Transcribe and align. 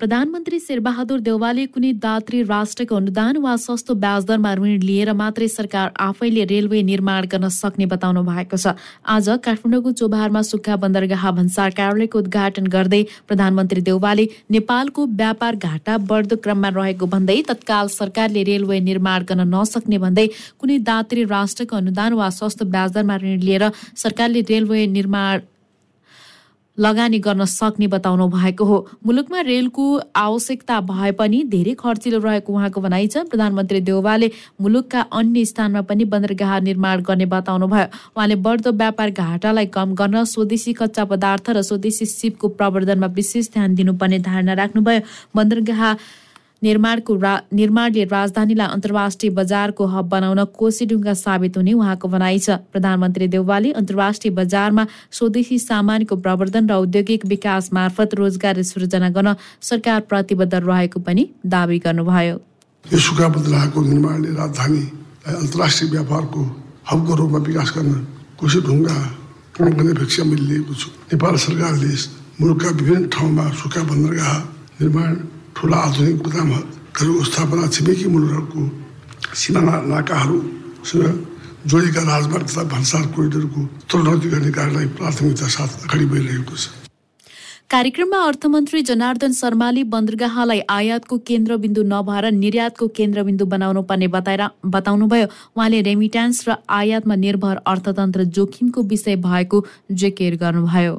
प्रधानमन्त्री 0.00 0.58
शेरबहादुर 0.60 1.20
देवालले 1.26 1.64
कुनै 1.74 1.90
दात्री 2.00 2.40
राष्ट्रको 2.48 2.96
अनुदान 2.96 3.36
वा 3.44 3.54
सस्तो 3.60 3.94
ब्याजदरमा 4.00 4.52
ऋण 4.56 4.82
लिएर 4.82 5.12
मात्रै 5.20 5.48
सरकार 5.48 5.90
आफैले 6.06 6.44
रेलवे 6.50 6.82
निर्माण 6.88 7.28
गर्न 7.34 7.48
सक्ने 7.54 7.86
बताउनु 7.92 8.24
भएको 8.26 8.58
छ। 8.58 8.74
आज 9.06 9.30
काठमाडौँको 9.46 9.92
चोभारमा 10.02 10.42
सुक्खा 10.50 10.76
बन्दरगाह 10.84 11.24
भन्सार 11.38 11.70
कार्यालयको 11.80 12.18
उद्घाटन 12.18 12.66
गर्दै 12.76 13.02
प्रधानमन्त्री 13.24 13.86
देउवाले 13.88 14.28
नेपालको 14.58 15.06
व्यापार 15.16 15.60
घाटा 15.64 15.96
बढ्दो 16.12 16.40
क्रममा 16.44 16.74
रहेको 16.76 17.10
भन्दै 17.16 17.40
तत्काल 17.48 17.94
सरकारले 17.96 18.44
रेलवे 18.52 18.84
निर्माण 18.92 19.28
गर्न 19.32 19.50
नसक्ने 19.56 20.04
भन्दै 20.06 20.28
कुनै 20.60 20.80
दात्री 20.92 21.28
राष्ट्रको 21.34 21.82
अनुदान 21.82 22.22
वा 22.22 22.30
सस्तो 22.44 22.72
ब्याजदरमा 22.78 23.20
ऋण 23.26 23.44
लिएर 23.48 23.70
सरकारले 24.04 24.48
रेलवे 24.54 24.86
निर्माण 25.00 25.52
लगानी 26.78 27.18
गर्न 27.18 27.44
सक्ने 27.44 27.86
बताउनु 27.86 28.28
भएको 28.28 28.64
हो। 28.64 28.78
मुलुकमा 29.06 29.40
रेलको 29.40 29.84
आवश्यकता 30.16 30.80
भए 30.82 31.12
पनि 31.12 31.42
धेरै 31.44 31.74
खर्चिलो 31.74 32.18
रहेको 32.18 32.52
उहाँको 32.52 32.80
भनाइ 32.80 33.06
छ। 33.06 33.24
प्रधानमन्त्री 33.26 33.80
देउवाले 33.80 34.30
मुलुकका 34.60 35.00
अन्य 35.12 35.44
स्थानमा 35.44 35.80
पनि 35.82 36.04
बन्दरगाह 36.04 36.58
निर्माण 36.60 37.02
गर्ने 37.02 37.26
बताउनु 37.26 37.66
भयो। 37.66 37.86
उहाँले 38.16 38.36
बढ्दो 38.36 38.72
व्यापार 38.74 39.10
घाटालाई 39.10 39.66
कम 39.72 39.94
गर्न 39.94 40.24
स्वदेशी 40.26 40.72
कच्चा 40.72 41.04
पदार्थ 41.04 41.50
र 41.50 41.62
स्वदेशी 41.62 42.06
सिपको 42.06 42.48
प्रवर्धनमा 42.60 43.06
विशेष 43.16 43.50
ध्यान 43.52 43.74
दिनुपर्ने 43.74 44.18
धारणा 44.20 44.54
राख्नुभयो। 44.54 45.00
बन्दरगाह 45.32 45.82
निर्माणको 46.62 47.14
रा 47.20 47.34
निर्माणले 47.52 48.04
राजधानीलाई 48.04 48.68
अन्तर्राष्ट्रिय 48.72 49.30
बजारको 49.32 49.86
हब 49.86 50.08
बनाउन 50.08 50.44
कोसीडुङ्गा 50.56 51.14
साबित 51.14 51.56
हुने 51.56 51.72
उहाँको 51.72 52.08
भनाइ 52.08 52.38
छ। 52.38 52.50
प्रधानमन्त्री 52.72 53.26
देउवाले 53.28 53.72
अन्तर्राष्ट्रिय 53.76 54.32
बजारमा 54.34 54.86
स्वदेशी 55.12 55.58
सामानको 55.58 56.16
प्रवर्धन 56.16 56.64
र 56.66 56.72
औद्योगिक 56.74 57.26
विकास 57.26 57.72
मार्फत 57.72 58.14
रोजगारी 58.16 58.64
सृजना 58.64 59.08
गर्न 59.12 59.34
सरकार 59.60 60.00
प्रतिबद्ध 60.08 60.54
रहेको 60.54 61.00
पनि 61.00 61.28
दावी 61.44 61.78
गर्नुभयो। 61.84 62.36
यो 62.84 62.98
सुखा 62.98 63.28
बन्दरगाहको 63.28 63.80
निर्माणले 63.82 64.30
राजधानीलाई 64.40 65.34
अन्तर्राष्ट्रिय 65.36 65.90
व्यापारको 65.90 66.40
हबको 66.90 67.12
रूपमा 67.20 67.38
विकास 67.46 67.72
गर्न 67.76 67.92
कोसी 68.40 68.60
ढुङ्गा 68.64 68.96
पूर्ण 69.54 69.72
गर्ने 69.76 69.92
अपेक्षा 69.92 70.24
मैले 70.24 70.44
लिएको 70.48 70.74
छु। 70.74 70.88
नेपाल 71.12 71.36
सरकारले 71.36 71.92
मुलुकका 72.40 72.70
विभिन्न 72.80 73.08
ठाउँमा 73.12 73.44
सुखा 73.60 73.82
बन्दरगाह 73.90 74.34
निर्माण 74.80 75.10
ठुला 75.56 75.76
आधुनिक 75.76 76.16
गुदामहरूको 76.22 77.24
स्थापना 77.24 77.66
छिमेकी 77.74 78.06
मुलुकहरूको 78.14 78.60
सिमाना 79.34 79.74
नाकाहरूसँग 79.92 81.04
जोडिएका 81.66 82.02
राजमार्ग 82.12 82.46
तथा 82.46 82.62
भन्सार 82.72 83.04
कोरिडोरको 83.16 83.60
तोडनौती 83.90 84.28
गर्ने 84.28 84.50
कार्यलाई 84.58 84.86
प्राथमिकता 84.98 85.46
साथ 85.56 85.70
अगाडि 85.84 86.06
बढिरहेको 86.12 86.56
छ। 86.56 86.64
कार्यक्रममा 87.72 88.18
अर्थमन्त्री 88.26 88.82
जनार्दन 88.90 89.32
शर्माले 89.32 89.82
बन्दरगाहलाई 89.94 90.60
आयातको 90.70 91.18
केन्द्रबिन्दु 91.30 91.82
नभएर 91.92 92.24
निर्यातको 92.36 92.88
केन्द्रबिन्दु 92.98 93.44
बनाउनु 93.54 93.82
पर्ने 93.90 94.08
बताएर 94.14 94.42
बताउनुभयो। 94.76 95.26
उहाँले 95.56 95.80
रेमिट्यान्स 95.88 96.48
र 96.48 96.56
आयातमा 96.70 97.14
निर्भर 97.26 97.56
अर्थतन्त्र 97.66 98.24
जोखिमको 98.36 98.82
विषय 98.92 99.16
भएको 99.26 99.64
जेकेर 99.90 100.36
गर्नुभयो। 100.36 100.94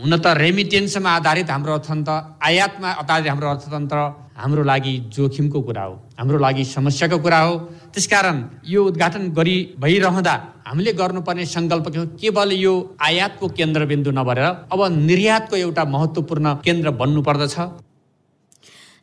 हुन 0.00 0.16
त 0.16 0.26
रेमिटेन्समा 0.42 1.10
आधारित 1.18 1.50
हाम्रो 1.50 1.72
अर्थतन्त्र 1.74 2.12
आयातमा 2.48 2.90
आधारित 3.00 3.28
हाम्रो 3.30 3.48
अर्थतन्त्र 3.48 3.98
हाम्रो 4.42 4.62
लागि 4.64 4.94
जोखिमको 5.14 5.60
कुरा 5.68 5.82
हो 5.82 5.94
हाम्रो 6.18 6.38
लागि 6.44 6.64
समस्याको 6.64 7.18
कुरा 7.24 7.40
हो। 7.44 7.52
त्यसकारण 7.92 8.36
यो 8.72 8.84
उद्घाटन 8.88 9.28
गरी 9.38 9.56
भइरहँदा 9.82 10.34
हामीले 10.66 10.92
गर्नुपर्ने 11.00 11.44
सङ्कल्प 11.56 11.86
के 11.94 12.06
केवल 12.20 12.52
यो 12.64 12.74
आयातको 13.08 13.48
केन्द्रबिन्दु 13.58 14.10
नभएर 14.18 14.40
अब 14.72 14.80
निर्यातको 15.10 15.56
एउटा 15.56 15.84
महत्त्वपूर्ण 15.94 16.54
केन्द्र 16.64 16.90
बन्नुपर्दछ। 17.00 17.56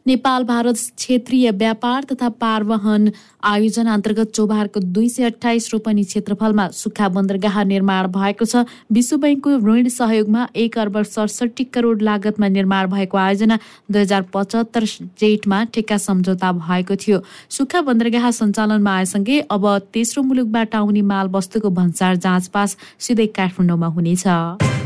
नेपाल 0.05 0.43
भारत 0.43 0.75
क्षेत्रीय 0.97 1.49
व्यापार 1.51 2.03
तथा 2.11 2.27
पारवहन 2.41 3.11
आयोजना 3.45 3.93
अन्तर्गत 3.93 4.31
चौबारको 4.35 4.79
दुई 4.79 5.09
सय 5.09 5.23
अठाइस 5.23 5.69
रोपनी 5.73 6.03
क्षेत्रफलमा 6.03 6.67
सुक्खा 6.73 7.09
बन्दरगाह 7.09 7.63
निर्माण 7.63 8.07
भएको 8.07 8.45
छ। 8.45 8.63
विश्व 8.91 9.17
ब्याङ्कको 9.17 9.57
ऋण 9.67 9.87
सहयोगमा 9.89 10.47
एक 10.55 10.77
अर्ब 10.77 11.01
सडसठी 11.03 11.63
करोड 11.69 12.01
लागतमा 12.01 12.47
निर्माण 12.47 12.87
भएको 12.89 13.17
आयोजना 13.17 13.59
दुई 13.91 14.01
हजार 14.01 14.25
पचहत्तर 14.33 14.85
जेठमा 15.19 15.63
ठेक्का 15.75 15.97
सम्झौता 15.99 16.51
भएको 16.63 16.95
थियो। 16.95 17.21
सुक्खा 17.51 17.81
बन्दरगाह 17.83 18.31
सञ्चालनमा 18.31 18.97
आएसँगै 18.97 19.39
अब 19.51 19.67
तेस्रो 19.93 20.23
मुलुकबाट 20.23 20.75
आउने 20.75 21.01
माल 21.13 21.27
वस्तुको 21.29 21.69
भन्सार 21.69 22.15
जाँच 22.17 22.47
पास 22.49 22.77
सिधै 22.99 23.27
काठमाडौँमा 23.37 23.87
हुनेछ। 23.93 24.78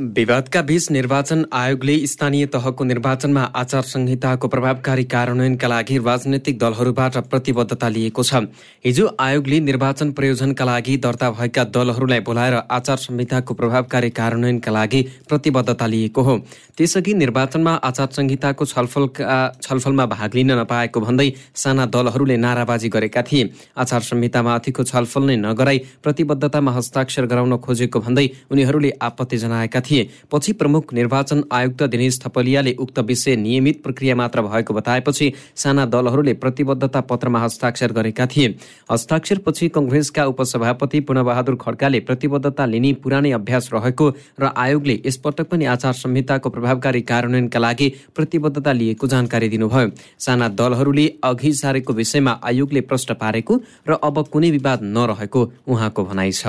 विवादका 0.00 0.60
बीच 0.62 0.90
निर्वाचन 0.90 1.44
आयोगले 1.52 1.96
स्थानीय 2.06 2.46
तहको 2.46 2.84
निर्वाचनमा 2.84 3.40
आचार 3.54 3.82
संहिताको 3.84 4.48
प्रभावकारी 4.48 5.04
कार्यान्वयनका 5.04 5.68
लागि 5.68 5.98
राजनैतिक 5.98 6.58
दलहरूबाट 6.58 7.16
प्रतिबद्धता 7.28 7.88
लिएको 7.88 8.22
छ। 8.22 8.48
हिजो 8.84 9.08
आयोगले 9.20 9.58
निर्वाचन 9.60 10.12
प्रयोजनका 10.12 10.64
लागि 10.64 10.96
दर्ता 10.96 11.30
भएका 11.30 11.64
दलहरूलाई 11.66 12.20
बोलाएर 12.20 12.54
आचार 12.70 12.96
संहिताको 12.96 13.54
प्रभावकारी 13.54 14.10
कार्यान्वयनका 14.10 14.72
लागि 14.72 15.02
प्रतिबद्धता 15.28 15.86
लिएको 15.86 16.22
हो। 16.22 16.38
त्यसअघि 16.78 17.14
निर्वाचनमा 17.14 17.74
आचार 17.84 18.08
संहिताको 18.10 18.64
छलफलका 18.64 19.60
छलफलमा 19.60 20.06
भाग 20.06 20.34
लिन 20.34 20.52
नपाएको 20.60 21.00
भन्दै 21.00 21.28
साना 21.54 21.86
दलहरूले 21.92 22.36
नाराबाजी 22.38 22.88
गरेका 22.88 23.22
थिए। 23.22 23.50
आचार 23.76 24.00
संहितामाथिको 24.08 24.82
छलफल 24.82 25.22
नै 25.24 25.36
नगराई 25.36 25.78
प्रतिबद्धतामा 26.02 26.72
हस्ताक्षर 26.72 27.26
गराउन 27.26 27.56
खोजेको 27.58 28.00
भन्दै 28.00 28.26
उनीहरूले 28.50 28.92
आपत्ति 29.02 29.36
जनाएका 29.36 29.80
थिए। 29.80 29.88
थिए। 29.90 30.08
पछि 30.32 30.52
प्रमुख 30.54 30.94
निर्वाचन 30.94 31.42
आयुक्त 31.52 31.82
दिनेश 31.90 32.20
थपलियाले 32.22 32.72
उक्त 32.80 32.98
विषय 33.00 33.36
नियमित 33.36 33.82
प्रक्रिया 33.82 34.14
मात्र 34.16 34.42
भएको 34.42 34.74
बताएपछि 34.74 35.32
साना 35.56 35.84
दलहरूले 35.86 36.34
प्रतिबद्धता 36.36 37.00
पत्रमा 37.02 37.40
हस्ताक्षर 37.40 37.92
गरेका 37.92 38.26
थिए। 38.26 38.54
हस्ताक्षरपछि 38.90 39.68
कङ्ग्रेसका 39.70 40.24
उपसभापति 40.26 41.00
पुनबहादुर 41.02 41.56
खड्काले 41.60 42.00
प्रतिबद्धता 42.02 42.66
लिने 42.66 42.92
पुरानै 43.02 43.30
अभ्यास 43.32 43.70
रहेको 43.74 44.08
र 44.40 44.52
आयोगले 44.56 45.00
यसपटक 45.06 45.48
पनि 45.50 45.64
आचार 45.66 45.92
संहिताको 45.94 46.50
प्रभावकारी 46.50 47.00
कार्यान्वयनका 47.02 47.58
लागि 47.58 47.88
प्रतिबद्धता 48.16 48.72
लिएको 48.72 49.06
जानकारी 49.06 49.48
दिनुभयो। 49.48 49.90
साना 50.18 50.48
दलहरूले 50.50 51.06
अघि 51.24 51.52
सारेको 51.54 51.92
विषयमा 51.92 52.38
आयोगले 52.44 52.80
प्रश्न 52.82 53.14
पारेको 53.14 53.60
र 53.88 53.98
अब 54.02 54.26
कुनै 54.32 54.50
विवाद 54.50 54.82
नरहेको 54.84 55.40
उहाँको 55.68 56.04
भनाइ 56.04 56.32
छ। 56.32 56.46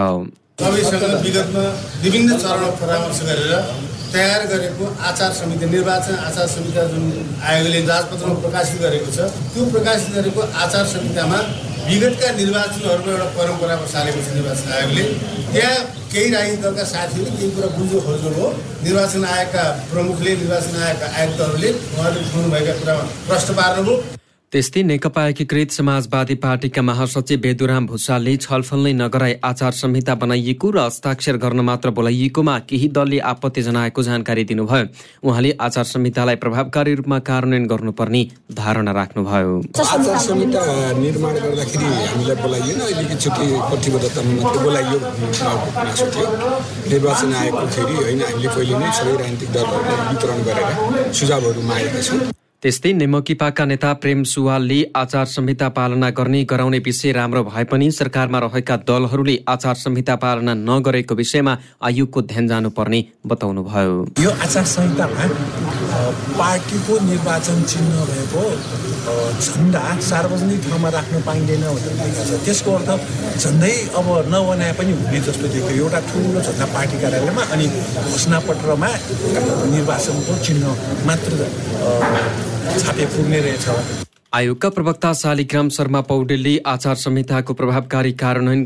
सबैसँग 0.61 1.03
विगतमा 1.25 1.63
विभिन्न 2.01 2.37
चरणमा 2.41 2.69
परामर्श 2.79 3.19
गरेर 3.29 3.53
तयार 4.13 4.41
गरेको 4.51 4.85
आचार 5.09 5.31
समिति 5.33 5.65
निर्वाचन 5.73 6.15
आचार 6.27 6.47
संहिता 6.53 6.83
जुन 6.91 7.03
आयोगले 7.49 7.79
राजपत्रमा 7.87 8.35
प्रकाशित 8.43 8.81
गरेको 8.81 9.09
छ 9.15 9.25
त्यो 9.53 9.65
प्रकाशित 9.73 10.13
गरेको 10.17 10.41
आचार 10.65 10.85
संहितामा 10.93 11.39
विगतका 11.89 12.29
निर्वाचनहरूको 12.41 13.09
एउटा 13.11 13.27
परम्परा 13.39 13.75
बसालेको 13.83 14.21
छ 14.21 14.37
निर्वाचन 14.37 14.71
आयोगले। 14.77 15.03
त्यहाँ 15.51 15.81
केही 16.13 16.29
राजनीतिक 16.35 16.63
दलका 16.63 16.85
साथीहरूले 16.93 17.37
केही 17.37 17.51
कुरा 17.57 17.73
बुझ्नु 17.75 18.05
खोज्नुभयो 18.07 18.53
निर्वाचन 18.85 19.25
आयोगका 19.33 19.67
प्रमुखले 19.91 20.35
निर्वाचन 20.45 20.81
आयोगका 20.85 21.13
आयुक्तहरूले 21.19 21.69
उहाँहरूले 21.73 22.25
उठाउनुभएका 22.27 22.73
कुरामा 22.81 23.03
प्रश्न 23.29 23.61
पार्नुभयो। 23.61 24.20
त्यस्तै 24.51 24.81
नेकपा 24.83 25.21
एकीकृत 25.27 25.71
समाजवादी 25.71 26.35
पार्टीका 26.43 26.81
महासचिव 26.83 27.39
बेदुराम 27.39 27.85
भूषालले 27.87 28.31
छलफल 28.37 28.79
नै 28.85 28.91
नगराई 28.93 29.33
आचार 29.49 29.73
संहिता 29.73 30.15
बनाइएको 30.23 30.71
र 30.75 30.79
हस्ताक्षर 30.79 31.37
गर्न 31.43 31.59
मात्र 31.63 31.89
बोलाइएकोमा 31.95 32.55
केही 32.69 32.87
दलले 32.97 33.19
आपत्ति 33.31 33.61
जनाएको 33.67 34.03
जानकारी 34.03 34.43
दिनुभयो। 34.49 34.87
उहाँले 35.23 35.51
आचार 35.67 35.85
संहितालाई 35.91 36.35
प्रभावकारी 36.43 36.95
रूपमा 36.95 37.19
कार्यान्वयन 37.29 37.67
गर्नुपर्ने 37.71 38.23
धारणा 38.59 38.91
राख्नुभयो। 38.99 39.55
आचार 39.85 40.19
संहिता 40.27 40.65
निर्माण 40.99 41.39
गर्दाखेरि 41.45 41.87
हामीलाई 42.09 42.37
बोलाइएन 42.43 42.81
अलिकति 42.89 43.47
प्रतिबद्धतामा 43.71 44.35
मात्रै 44.41 44.63
बोलाइयो 44.65 44.99
निर्वाचन 46.91 47.33
आयोगको 47.39 47.65
फेरि 47.71 47.95
होइन 48.03 48.21
हामीले 48.27 48.53
पहिले 48.59 48.83
नै 48.83 48.91
सबै 48.99 49.15
राजनीतिक 49.23 49.49
दलहरूलाई 49.55 49.97
वितरण 50.11 50.45
गरेर 50.51 51.11
सुझावहरू 51.21 51.67
मागेका 51.71 52.03
छौँ। 52.09 52.40
त्यस्तै 52.63 52.91
नेमकिपाका 52.93 53.65
नेता 53.65 53.91
प्रेम 54.01 54.19
सुवालले 54.31 54.75
आचार 54.95 55.25
संहिता 55.27 55.67
पालना 55.77 56.09
गर्ने 56.13 56.41
गराउने 56.45 56.79
विषय 56.85 57.11
राम्रो 57.17 57.41
भए 57.43 57.63
पनि 57.71 57.87
सरकारमा 57.91 58.39
रहेका 58.39 58.75
दलहरूले 58.85 59.35
आचार 59.49 59.75
संहिता 59.75 60.15
पालना 60.21 60.53
नगरेको 60.59 61.15
विषयमा 61.21 61.53
आयोगको 61.89 62.21
ध्यान 62.29 62.47
जानुपर्ने 62.47 62.99
बताउनुभयो। 63.25 63.95
यो 64.21 64.29
आचार 64.45 64.65
संहितामा 64.73 65.25
पार्टीको 66.37 66.99
निर्वाचन 67.09 67.63
चिन्ह 67.71 67.97
भएको 68.11 68.43
झन्डा 69.41 69.81
सार्वजनिक 70.09 70.61
ठाउँमा 70.69 70.89
राख्न 70.97 71.21
पाइँदैन 71.25 71.65
भनेर 71.65 72.37
त्यसको 72.45 72.71
अर्थ 72.77 72.89
झन्डै 73.41 73.73
अब 73.97 74.07
नबनाए 74.29 74.73
पनि 74.77 74.91
हुने 75.01 75.19
जस्तो 75.25 75.47
देखियो। 75.49 75.81
एउटा 75.81 75.99
ठुलो 76.13 76.39
झन्डा 76.45 76.65
पार्टी 76.77 77.01
कार्यालयमा 77.01 77.43
अनि 77.57 77.65
घोषणापत्रमा 78.05 78.93
निर्वाचनको 79.73 80.33
चिन्ह 80.45 80.65
मात्र 81.09 81.41
छापे 82.61 83.05
पुग्ने 83.05 83.39
रहेछ। 83.41 83.65
आयोगका 84.33 84.69
प्रवक्ता 84.69 85.11
शालिग्राम 85.13 85.69
शर्मा 85.69 86.01
पौडेलले 86.01 86.57
आचार 86.65 86.95
संहिताको 86.97 87.53
प्रभावकारी 87.53 88.11
कार्यान्वयन 88.13 88.61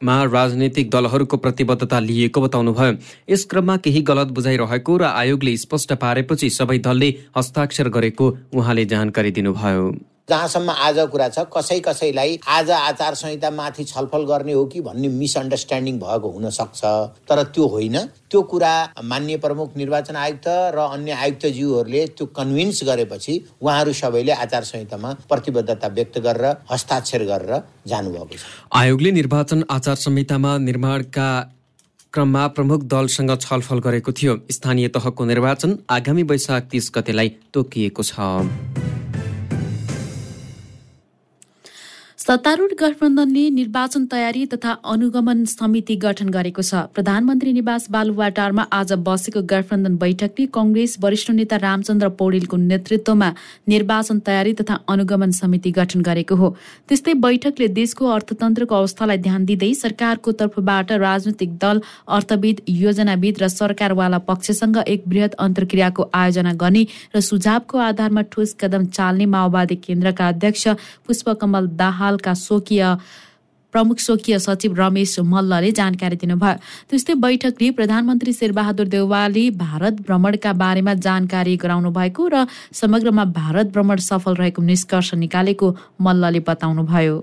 मा 0.00 0.16
राजनैतिक 0.24 0.90
दलहरूको 0.90 1.36
प्रतिबद्धता 1.36 1.98
लिएको 2.00 2.40
बताउनुभयो। 2.40 2.92
यस 3.30 3.44
क्रममा 3.50 3.76
केही 3.76 4.00
गलत 4.02 4.28
बुझाइरहेको 4.30 4.96
र 4.96 5.04
आयोगले 5.04 5.56
स्पष्ट 5.56 5.92
पारेपछि 5.98 6.50
सबै 6.50 6.78
दलले 6.78 7.08
हस्ताक्षर 7.36 7.88
गरेको 7.88 8.26
उहाँले 8.54 8.84
जानकारी 8.84 9.30
दिनुभयो। 9.32 9.90
जहाँसम्म 10.30 10.70
आज 10.70 10.98
कुरा 11.08 11.28
छ 11.28 11.42
कसै 11.52 11.78
कसैलाई 11.80 12.38
आज 12.46 12.70
आचार 12.70 13.14
संहिता 13.14 13.50
माथि 13.50 13.84
छलफल 13.84 14.24
गर्ने 14.28 14.52
हो 14.52 14.64
कि 14.66 14.80
भन्ने 14.80 15.08
मिसअन्डरस्ट्यान्डिङ 15.08 15.98
भएको 15.98 16.30
हुन 16.30 16.50
सक्छ 16.50 16.84
तर 17.28 17.42
त्यो 17.48 17.66
होइन। 17.66 17.96
त्यो 18.28 18.42
कुरा 18.44 18.72
मान्य 19.04 19.36
प्रमुख 19.40 19.76
निर्वाचन 19.76 20.16
आयुक्त 20.16 20.48
र 20.76 20.78
अन्य 20.86 21.12
आयुक्तज्यूहरूले 21.16 22.06
त्यो 22.12 22.26
कन्भिन्स 22.38 22.82
गरेपछि 22.84 23.34
उहाँहरू 23.62 23.92
सबैले 23.92 24.32
आचार 24.34 24.64
संहितामा 24.64 25.12
प्रतिबद्धता 25.28 25.88
व्यक्त 25.96 26.18
गरेर 26.20 26.44
हस्ताक्षर 26.70 27.24
गरेर 27.24 27.62
जानुभएको 27.88 28.36
छ। 28.36 28.44
आयोगले 28.74 29.10
निर्वाचन 29.12 29.64
आचार 29.70 29.96
संहितामा 29.96 30.56
निर्माणका 30.68 31.30
क्रममा 32.12 32.46
प्रमुख 32.52 32.84
दलसँग 32.92 33.32
छलफल 33.40 33.78
गरेको 33.80 34.12
थियो। 34.12 34.36
स्थानीय 34.50 34.88
तहको 34.92 35.24
निर्वाचन 35.24 35.76
आगामी 35.90 36.22
वैशाख 36.28 36.68
तीस 36.70 36.92
गतेलाई 36.94 37.28
तोकिएको 37.54 38.02
छ। 38.02 38.97
सत्तारूढ 42.28 42.72
गठबन्धनले 42.80 43.42
निर्वाचन 43.50 44.04
तयारी 44.06 44.44
तथा 44.46 44.72
अनुगमन 44.84 45.44
समिति 45.48 45.94
गठन 45.96 46.28
गरेको 46.30 46.62
छ। 46.62 46.80
प्रधानमन्त्री 46.94 47.52
निवास 47.52 47.86
बालुवाटारमा 47.90 48.64
आज 48.70 48.92
बसेको 49.00 49.42
गठबन्धन 49.48 49.96
बैठकले 49.96 50.46
कंग्रेस 50.52 50.96
वरिष्ठ 51.00 51.30
नेता 51.30 51.56
रामचन्द्र 51.56 52.08
पौडेलको 52.18 52.56
नेतृत्वमा 52.64 53.28
निर्वाचन 53.68 54.18
तयारी 54.26 54.52
तथा 54.60 54.74
अनुगमन 54.86 55.30
समिति 55.30 55.70
गठन 55.78 56.00
गरेको 56.04 56.36
हो। 56.36 56.50
त्यस्तै 56.88 57.14
बैठकले 57.16 57.68
देशको 57.80 58.10
अर्थतन्त्रको 58.16 58.74
अवस्थालाई 58.74 59.18
ध्यान 59.24 59.44
दिँदै 59.48 59.72
सरकारको 59.80 60.32
तर्फबाट 60.42 60.92
राजनैतिक 61.04 61.56
दल 61.56 61.80
अर्थविद 62.18 62.60
योजनाविद 62.74 63.42
र 63.42 63.48
सरकारवाला 63.48 64.18
पक्षसँग 64.28 64.82
एक 64.86 65.08
वृहत 65.08 65.40
अन्तर्क्रियाको 65.46 66.08
आयोजना 66.12 66.52
गर्ने 66.60 66.84
र 67.16 67.24
सुझावको 67.30 67.82
आधारमा 67.88 68.28
ठोस 68.28 68.54
कदम 68.60 68.86
चाल्ने 69.00 69.32
माओवादी 69.32 69.80
केन्द्रका 69.88 70.28
अध्यक्ष 70.28 70.68
पुष्पकमल 71.08 71.72
दाहाल 71.80 72.16
नेपालका 72.18 72.34
स्वकीय 72.34 72.82
प्रमुख 73.74 73.98
स्वकीय 74.00 74.38
सचिव 74.38 74.74
रमेश 74.74 75.18
मल्लले 75.22 75.70
जानकारी 75.72 76.16
दिनुभयो। 76.16 76.56
त्यस्तै 76.90 77.14
बैठकले 77.14 77.70
प्रधानमन्त्री 77.70 78.32
शेरबहादुर 78.32 78.86
देउवाले 78.88 79.44
भारत 79.54 79.94
भ्रमणका 80.02 80.52
बारेमा 80.52 80.94
जानकारी 80.96 81.56
गराउनु 81.56 81.90
भएको 81.92 82.28
र 82.32 82.46
समग्रमा 82.72 83.24
भारत 83.36 83.66
भ्रमण 83.72 83.98
सफल 84.00 84.34
रहेको 84.34 84.62
निष्कर्ष 84.62 85.14
निकालेको 85.14 85.66
मल्लले 86.00 86.40
बताउनुभयो। 86.48 87.16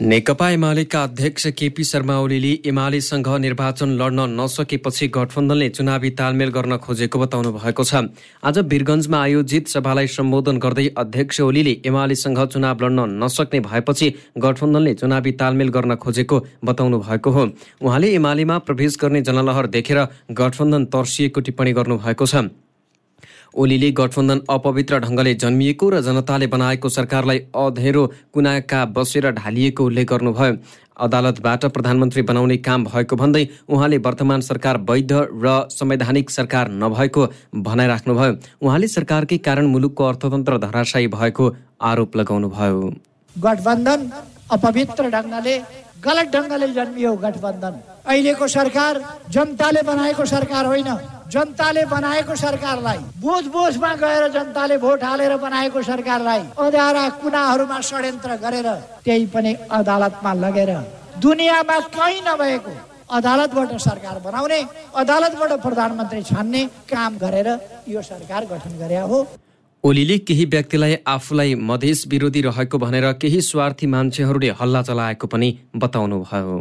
नेकपा 0.00 0.48
एमालेका 0.50 1.02
अध्यक्ष 1.04 1.46
केपी 1.58 1.84
शर्मा 1.84 2.16
ओलीले 2.18 2.52
एमालेसँग 2.68 3.26
निर्वाचन 3.38 3.88
लड्न 4.00 4.20
नसकेपछि 4.40 5.08
गठबन्धनले 5.16 5.68
चुनावी 5.68 6.10
तालमेल 6.16 6.50
गर्न 6.50 6.76
खोजेको 6.80 7.18
बताउनु 7.20 7.52
भएको 7.52 7.84
छ। 7.84 8.08
आज 8.40 8.58
वीरगन्जमा 8.64 9.20
आयोजित 9.20 9.68
सभालाई 9.68 10.06
सम्बोधन 10.08 10.58
गर्दै 10.58 10.86
अध्यक्ष 10.96 11.40
ओलीले 11.40 11.76
एमालेसँग 11.84 12.40
चुनाव 12.46 12.84
लड्न 12.84 13.04
नसक्ने 13.20 13.60
भएपछि 13.60 14.08
गठबन्धनले 14.40 14.94
चुनावी 14.94 15.32
तालमेल 15.36 15.68
गर्न 15.68 15.94
खोजेको 16.00 16.40
बताउनु 16.64 16.98
भएको 17.04 17.30
हो। 17.30 17.44
उहाँले 17.84 18.14
एमालेमा 18.14 18.58
प्रवेश 18.64 18.96
गर्ने 19.02 19.20
जनलहर 19.20 19.66
देखेर 19.68 20.00
गठबन्धन 20.32 20.84
तर्सिएको 20.88 21.40
टिप्पणी 21.44 21.72
गर्नुभएको 21.76 22.26
छ। 22.26 22.48
ओलीले 23.54 23.90
गठबन्धन 23.92 24.40
अपवित्र 24.50 24.98
ढङ्गले 25.00 25.34
जन्मिएको 25.36 25.88
र 25.90 26.00
जनताले 26.02 26.46
बनाएको 26.46 26.88
सरकारलाई 26.88 27.38
अधेरो 27.56 28.06
कुनाका 28.34 28.84
बसेर 28.94 29.30
ढालिएको 29.32 29.84
उल्लेख 29.84 30.06
गर्नुभयो। 30.08 30.54
अदालतबाट 31.00 31.64
प्रधानमन्त्री 31.74 32.22
बनाउने 32.22 32.56
काम 32.60 32.84
भएको 32.84 33.16
भन्दै 33.16 33.44
उहाँले 33.68 33.98
वर्तमान 34.06 34.40
सरकार 34.40 34.76
वैध 34.88 35.12
र 35.42 35.46
संवैधानिक 35.70 36.30
सरकार 36.30 36.70
नभएको 36.78 37.26
भनाइराख्नुभयो 37.66 38.32
उहाँले 38.60 38.88
सरकारकै 38.88 39.38
कारण 39.40 39.66
मुलुकको 39.66 40.04
अर्थतन्त्र 40.04 40.58
धराशायी 40.60 41.06
भएको 41.10 41.54
आरोप 41.90 42.16
लगाउनुभयो। 42.16 42.80
गठबन्धन 43.36 44.10
अपवित्र 44.52 45.10
ढङ्गले 45.10 45.54
गलत 46.04 46.28
ढङ्गले 46.34 46.68
जन्मियो 46.72 47.12
गठबन्धन। 47.24 47.74
अहिलेको 48.06 48.46
सरकार 48.48 48.94
जनताले 49.30 49.82
बनाएको 49.82 50.24
सरकार 50.34 50.66
होइन। 50.66 50.90
जनताले 51.32 51.84
बनाएको 51.86 52.34
सरकारलाई 52.36 52.98
बोझ 53.22 53.44
बोझमा 53.54 53.90
गएर 54.02 54.24
जनताले 54.36 54.76
भोट 54.84 55.02
हालेर 55.04 55.36
बनाएको 55.36 55.82
सरकारलाई 55.82 56.42
अँध्यारा 56.58 57.04
कुनाहरूमा 57.22 57.78
षड्यन्त्र 57.88 58.30
गरेर 58.44 58.68
त्यही 59.04 59.26
पनि 59.34 59.52
अदालतमा 59.70 60.32
लगेर 60.44 60.70
दुनियाँमा 61.20 61.78
कहीँ 61.96 62.20
नभएको 62.28 62.72
अदालतबाट 63.10 63.72
सरकार 63.80 64.18
बनाउने 64.26 64.60
अदालतबाट 64.96 65.52
प्रधानमन्त्री 65.62 66.22
छान्ने 66.30 66.62
काम 66.90 67.12
गरेर 67.18 67.48
यो 67.88 68.02
सरकार 68.02 68.44
गठन 68.50 68.78
गरे 68.78 68.98
हो। 69.02 69.18
ओलीले 69.84 70.16
केही 70.18 70.44
व्यक्तिलाई 70.44 70.94
आफूलाई 71.08 71.54
मधेस 71.54 72.04
विरोधी 72.08 72.40
रहेको 72.42 72.78
भनेर 72.78 73.12
केही 73.16 73.40
स्वार्थी 73.40 73.86
मान्छेहरूले 73.86 74.50
हल्ला 74.60 74.82
चलाएको 74.82 75.26
पनि 75.26 75.48
बताउनुभयो। 75.76 76.60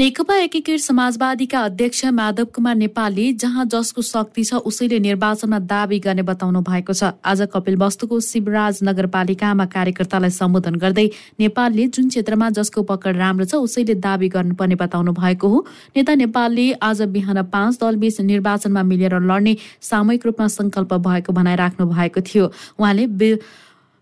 नेकपा 0.00 0.34
एकीकृत 0.34 0.80
समाजवादीका 0.80 1.60
अध्यक्ष 1.60 2.04
माधव 2.16 2.44
कुमार 2.56 2.74
नेपालले 2.74 3.32
जहाँ 3.34 3.64
जसको 3.66 4.02
शक्ति 4.02 4.44
छ 4.44 4.54
उसैले 4.64 4.98
निर्वाचनमा 4.98 5.58
दावी 5.68 5.98
गर्ने 6.00 6.22
बताउनु 6.24 6.60
भएको 6.64 6.92
छ। 6.92 7.20
आज 7.22 7.42
कपिल 7.52 7.76
वस्तुको 7.76 8.20
शिवराज 8.20 8.78
नगरपालिकामा 8.82 9.66
कार्यकर्तालाई 9.66 10.30
सम्बोधन 10.30 10.74
गर्दै 10.80 11.06
नेपालले 11.40 11.86
जुन 11.92 12.08
क्षेत्रमा 12.08 12.48
जसको 12.56 12.82
पकड 12.88 13.16
राम्रो 13.16 13.44
छ 13.44 13.60
उसैले 13.60 13.94
दावी 14.00 14.28
गर्नुपर्ने 14.32 14.80
बताउनु 14.80 15.12
भएको 15.12 15.48
हो। 15.48 15.64
नेता 15.96 16.14
नेपालले 16.16 16.66
आज 16.80 17.02
बिहान 17.12 17.42
पाँच 17.52 17.78
दलबीच 17.84 18.20
निर्वाचनमा 18.24 18.82
मिलेर 18.82 19.20
लड्ने 19.20 19.56
सामूहिक 19.84 20.26
रूपमा 20.26 20.48
संकल्प 20.56 20.94
भएको 21.04 21.32
भनाइराख्नु 21.34 21.92
भएको 21.92 22.20
थियो। 22.24 22.52
उहाँले 22.80 23.04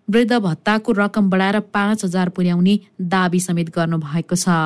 वृद्ध 0.09 0.33
भत्ताको 0.33 0.93
रकम 1.03 1.31
बढाएर 1.31 1.61
पाँच 1.75 2.05
हजार 2.05 2.29
पुर्याउने 2.31 2.79
दावी 3.03 3.41
समेत 3.43 3.75
गर्नु 3.75 3.99
भएको 3.99 4.37
छ। 4.39 4.63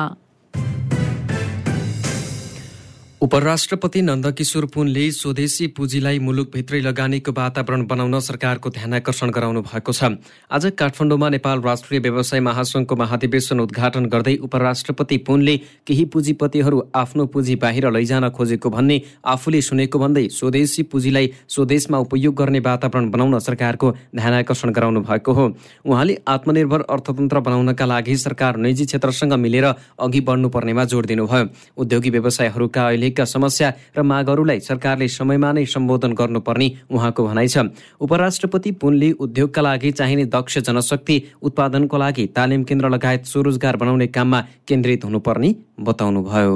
उपराष्ट्रपति 3.23 4.01
नन्दकिशोर 4.01 4.65
पुनले 4.65 5.03
स्वदेशी 5.11 5.67
पुँजीलाई 5.75 6.17
मुलुकभित्रै 6.19 6.79
लगानीको 6.79 7.31
वातावरण 7.31 7.85
बनाउन 7.87 8.19
सरकारको 8.19 8.69
ध्यान 8.69 8.93
आकर्षण 8.93 9.29
गराउनु 9.31 9.61
भएको 9.63 9.91
छ। 9.91 10.03
आज 10.51 10.65
काठमाडौँमा 10.77 11.29
नेपाल 11.29 11.61
राष्ट्रिय 11.61 11.99
व्यवसाय 11.99 12.39
महासंघको 12.39 12.95
महाधिवेशन 12.95 13.59
उद्घाटन 13.59 14.05
गर्दै 14.05 14.35
उपराष्ट्रपति 14.43 15.17
पुनले 15.23 15.55
केही 15.87 16.05
पुँजीपतिहरू 16.05 16.81
आफ्नो 16.95 17.25
पुँजी 17.25 17.55
बाहिर 17.63 17.89
लैजान 17.91 18.29
खोजेको 18.29 18.69
भन्ने 18.69 19.01
आफूले 19.25 19.61
सुनेको 19.61 19.99
भन्दै 19.99 20.27
स्वदेशी 20.29 20.83
पुँजीलाई 20.91 21.31
स्वदेशमा 21.47 21.97
उपयोग 22.03 22.35
गर्ने 22.35 22.59
वातावरण 22.59 23.09
बनाउन 23.09 23.39
सरकारको 23.39 23.91
ध्यान 24.15 24.33
आकर्षण 24.33 24.71
गराउनु 24.73 25.01
भएको 25.01 25.31
हो। 25.31 25.47
उहाँले 25.85 26.19
आत्मनिर्भर 26.27 26.81
अर्थतन्त्र 26.89 27.39
बनाउनका 27.39 27.85
लागि 27.85 28.17
सरकार 28.17 28.57
निजी 28.57 28.85
क्षेत्रसँग 28.85 29.33
मिलेर 29.39 29.71
अघि 30.01 30.21
बढ्नुपर्नेमा 30.27 30.85
जोड 30.91 31.05
दिनुभयो। 31.05 31.47
उद्योगी 31.77 32.09
व्यवसायहरूका 32.09 32.87
अहिले 32.87 33.11
नागरिकका 33.13 33.25
समस्या 33.25 33.69
र 33.97 34.01
मागहरूलाई 34.01 34.59
सरकारले 34.59 35.07
समयमा 35.07 35.51
नै 35.53 35.65
सम्बोधन 35.65 36.13
गर्नुपर्ने 36.13 36.67
उहाँको 36.89 37.21
भनाइ 37.23 37.47
छ। 37.47 37.57
उपराष्ट्रपति 38.01 38.71
पुनले 38.73 39.11
उद्योगका 39.13 39.61
लागि 39.61 39.91
चाहिने 39.93 40.25
दक्ष 40.25 40.57
जनशक्ति 40.59 41.15
उत्पादनको 41.41 41.97
लागि 41.97 42.25
तालिम 42.35 42.63
केन्द्र 42.63 42.89
लगायत 42.89 43.25
स्वरोजगार 43.25 43.75
बनाउने 43.77 44.07
काममा 44.07 44.39
केन्द्रित 44.67 45.05
हुनुपर्ने 45.05 45.49
बताउनुभयो। 45.79 46.55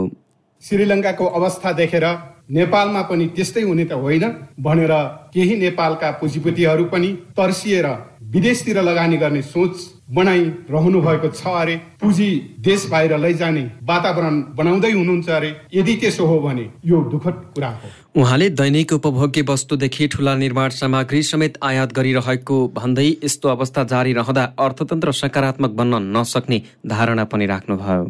श्रीलङ्काको 0.61 1.25
अवस्था 1.29 1.71
देखेर 1.73 2.05
नेपालमा 2.49 3.01
पनि 3.01 3.25
त्यस्तै 3.35 3.61
हुने 3.61 3.85
त 3.85 3.93
होइन 3.93 4.25
भनेर 4.59 4.93
केही 5.33 5.55
नेपालका 5.57 6.11
पुँजीपतिहरू 6.19 6.85
पनि 6.89 7.09
तर्सिएर 7.37 7.87
विदेशतिर 8.33 8.81
लगानी 8.81 9.17
गर्ने 9.17 9.41
सोच 9.43 9.75
बनाइरहनु 10.07 10.99
भएको 11.01 11.29
छ 11.29 11.47
अरे। 11.47 11.75
पुँजी 12.01 12.29
देश 12.59 12.85
बाहिर 12.89 13.17
लैजाने 13.17 13.63
वातावरण 13.83 14.41
बनाउँदै 14.55 14.91
हुनुहुन्छ 14.91 15.29
अरे। 15.29 15.49
यदि 15.73 15.95
त्यसो 15.95 16.25
हो 16.25 16.39
भने 16.39 16.65
यो 16.85 17.01
दुःखद 17.11 17.35
कुरा 17.55 17.69
हो। 17.69 18.21
उहाँले 18.21 18.49
दैनिक 18.49 18.93
उपभोग्य 18.93 19.41
वस्तुदेखि 19.49 20.07
ठुला 20.07 20.35
निर्माण 20.35 20.69
सामग्री 20.69 21.23
समेत 21.23 21.57
आयात 21.63 21.93
गरिरहेको 21.93 22.57
भन्दै 22.75 23.07
यस्तो 23.23 23.49
अवस्था 23.49 23.83
जारी 23.83 24.13
रहँदा 24.13 24.43
अर्थतन्त्र 24.59 25.11
सकारात्मक 25.11 25.71
बन्न 25.71 26.01
नसक्ने 26.17 26.61
धारणा 26.87 27.23
पनि 27.23 27.45
राख्नुभयो। 27.45 28.05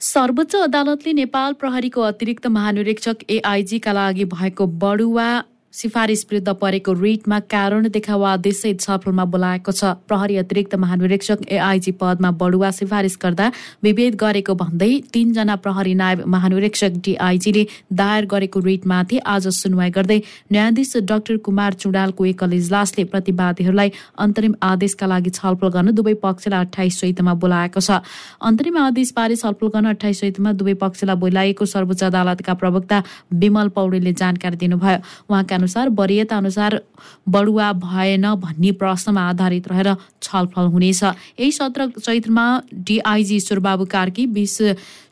सर्वोच्च 0.00 0.54
अदालतले 0.56 1.12
नेपाल 1.12 1.52
प्रहरीको 1.52 2.00
अतिरिक्त 2.02 2.46
महानिरीक्षक 2.46 3.24
एआइजीका 3.30 3.92
लागि 3.92 4.24
भएको 4.24 4.66
बढुवा 4.66 5.28
सिफारिस 5.74 6.24
विरुद्ध 6.30 6.52
परेको 6.56 6.92
रिटमा 6.94 7.38
कारण 7.50 7.88
देखावा 7.90 8.32
आदेशसहित 8.32 8.80
छलफलमा 8.80 9.24
बोलाएको 9.26 9.72
छ। 9.72 9.84
प्रहरी 10.06 10.36
अतिरिक्त 10.38 10.74
महानिरीक्षक 10.76 11.38
एआइजी 11.50 11.92
पदमा 11.98 12.30
बढुवा 12.32 12.70
सिफारिस 12.72 13.18
गर्दा 13.22 13.50
विभेद 13.82 14.14
गरेको 14.14 14.54
भन्दै 14.54 14.90
तीनजना 15.12 15.56
प्रहरी 15.58 15.94
नायब 15.94 16.22
महानिरीक्षक 16.30 17.00
डिआइजीले 17.04 17.66
दायर 17.92 18.26
गरेको 18.26 18.60
रिटमाथि 18.60 19.18
आज 19.26 19.48
सुनवाई 19.56 19.90
गर्दै 19.90 20.18
न्यायाधीश 20.52 20.96
डाक्टर 21.04 21.36
कुमार 21.42 21.72
चुडालको 21.82 22.24
एकल 22.24 22.52
इजलासले 22.54 23.04
प्रतिवादीहरूलाई 23.10 23.92
अन्तरिम 24.18 24.54
आदेशका 24.62 25.06
लागि 25.06 25.30
छलफल 25.32 25.74
गर्न 25.74 25.90
दुवै 25.92 26.14
पक्षलाई 26.22 26.64
अठाइस 26.64 27.00
चैतमा 27.00 27.34
बोलाएको 27.42 27.80
छ। 27.80 27.98
अन्तरिम 28.44 28.78
आदेशबारे 28.84 29.36
छलफल 29.42 29.74
गर्न 29.74 29.90
अठाइस 29.90 30.20
चैतमा 30.20 30.52
दुवै 30.54 30.78
पक्षलाई 30.78 31.16
बोलाइएको 31.18 31.66
सर्वोच्च 31.66 32.02
अदालतका 32.04 32.54
प्रवक्ता 32.62 33.02
विमल 33.42 33.68
पौडेलले 33.74 34.12
जानकारी 34.14 34.56
दिनुभयो। 34.56 34.98
उहाँका 35.26 35.62
अनुसार 35.64 35.88
वरियता 35.88 36.36
अनुसार 36.36 36.80
बढुवा 37.28 37.72
भएन 37.80 38.34
भन्ने 38.36 38.72
प्रश्नमा 38.76 39.28
आधारित 39.28 39.68
रहेर 39.68 39.94
छलफल 40.22 40.66
हुनेछ। 40.68 41.02
यही 41.02 41.52
सत्र 41.52 41.88
चैत्रमा 41.98 42.46
डिआइजी 42.84 43.36
ईश्वरबाबु 43.36 43.84
कार्की 43.88 44.26
बिस 44.36 44.60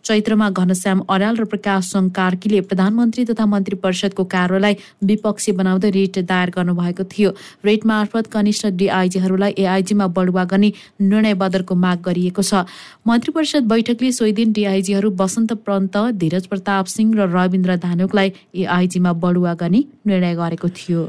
चैत्रमा 0.04 0.48
घनश्याम 0.50 1.00
अराल 1.08 1.36
र 1.36 1.44
प्रकाश 1.44 1.90
सङ 1.92 2.08
कार्कीले 2.10 2.60
प्रधानमन्त्री 2.62 3.24
तथा 3.24 3.46
मन्त्री 3.46 3.76
परिषदको 3.78 4.24
कार्यलाई 4.26 4.76
विपक्षी 5.04 5.52
बनाउँदै 5.52 5.90
रेट 5.90 6.18
दायर 6.26 6.50
गर्नुभएको 6.50 7.04
थियो। 7.06 7.30
रेट 7.64 7.86
मार्फत 7.86 8.26
कनिष्ठ 8.32 8.66
डिआइजीहरूलाई 8.82 9.54
एआइजीमा 9.58 10.06
बढुवा 10.16 10.44
गर्ने 10.44 10.72
निर्णय 11.02 11.34
बदरको 11.36 11.74
माग 11.74 12.02
गरिएको 12.02 12.42
छ। 12.42 12.66
मन्त्री 13.06 13.32
परिषद 13.32 13.68
बैठकले 13.68 14.12
सोही 14.12 14.32
दिन 14.32 14.52
डिआइजीहरू 14.52 15.10
बसन्त 15.22 15.52
पन्त 15.62 15.96
धीरज 16.18 16.46
प्रताप 16.46 16.86
सिंह 16.88 17.14
र 17.14 17.30
रविन्द्र 17.30 17.76
धानुकलाई 17.78 18.32
एआइजीमा 18.54 19.12
बढुवा 19.22 19.54
गर्ने 19.54 19.84
निर्णय 20.06 20.34
गरेको 20.34 20.68
थियो। 20.70 21.06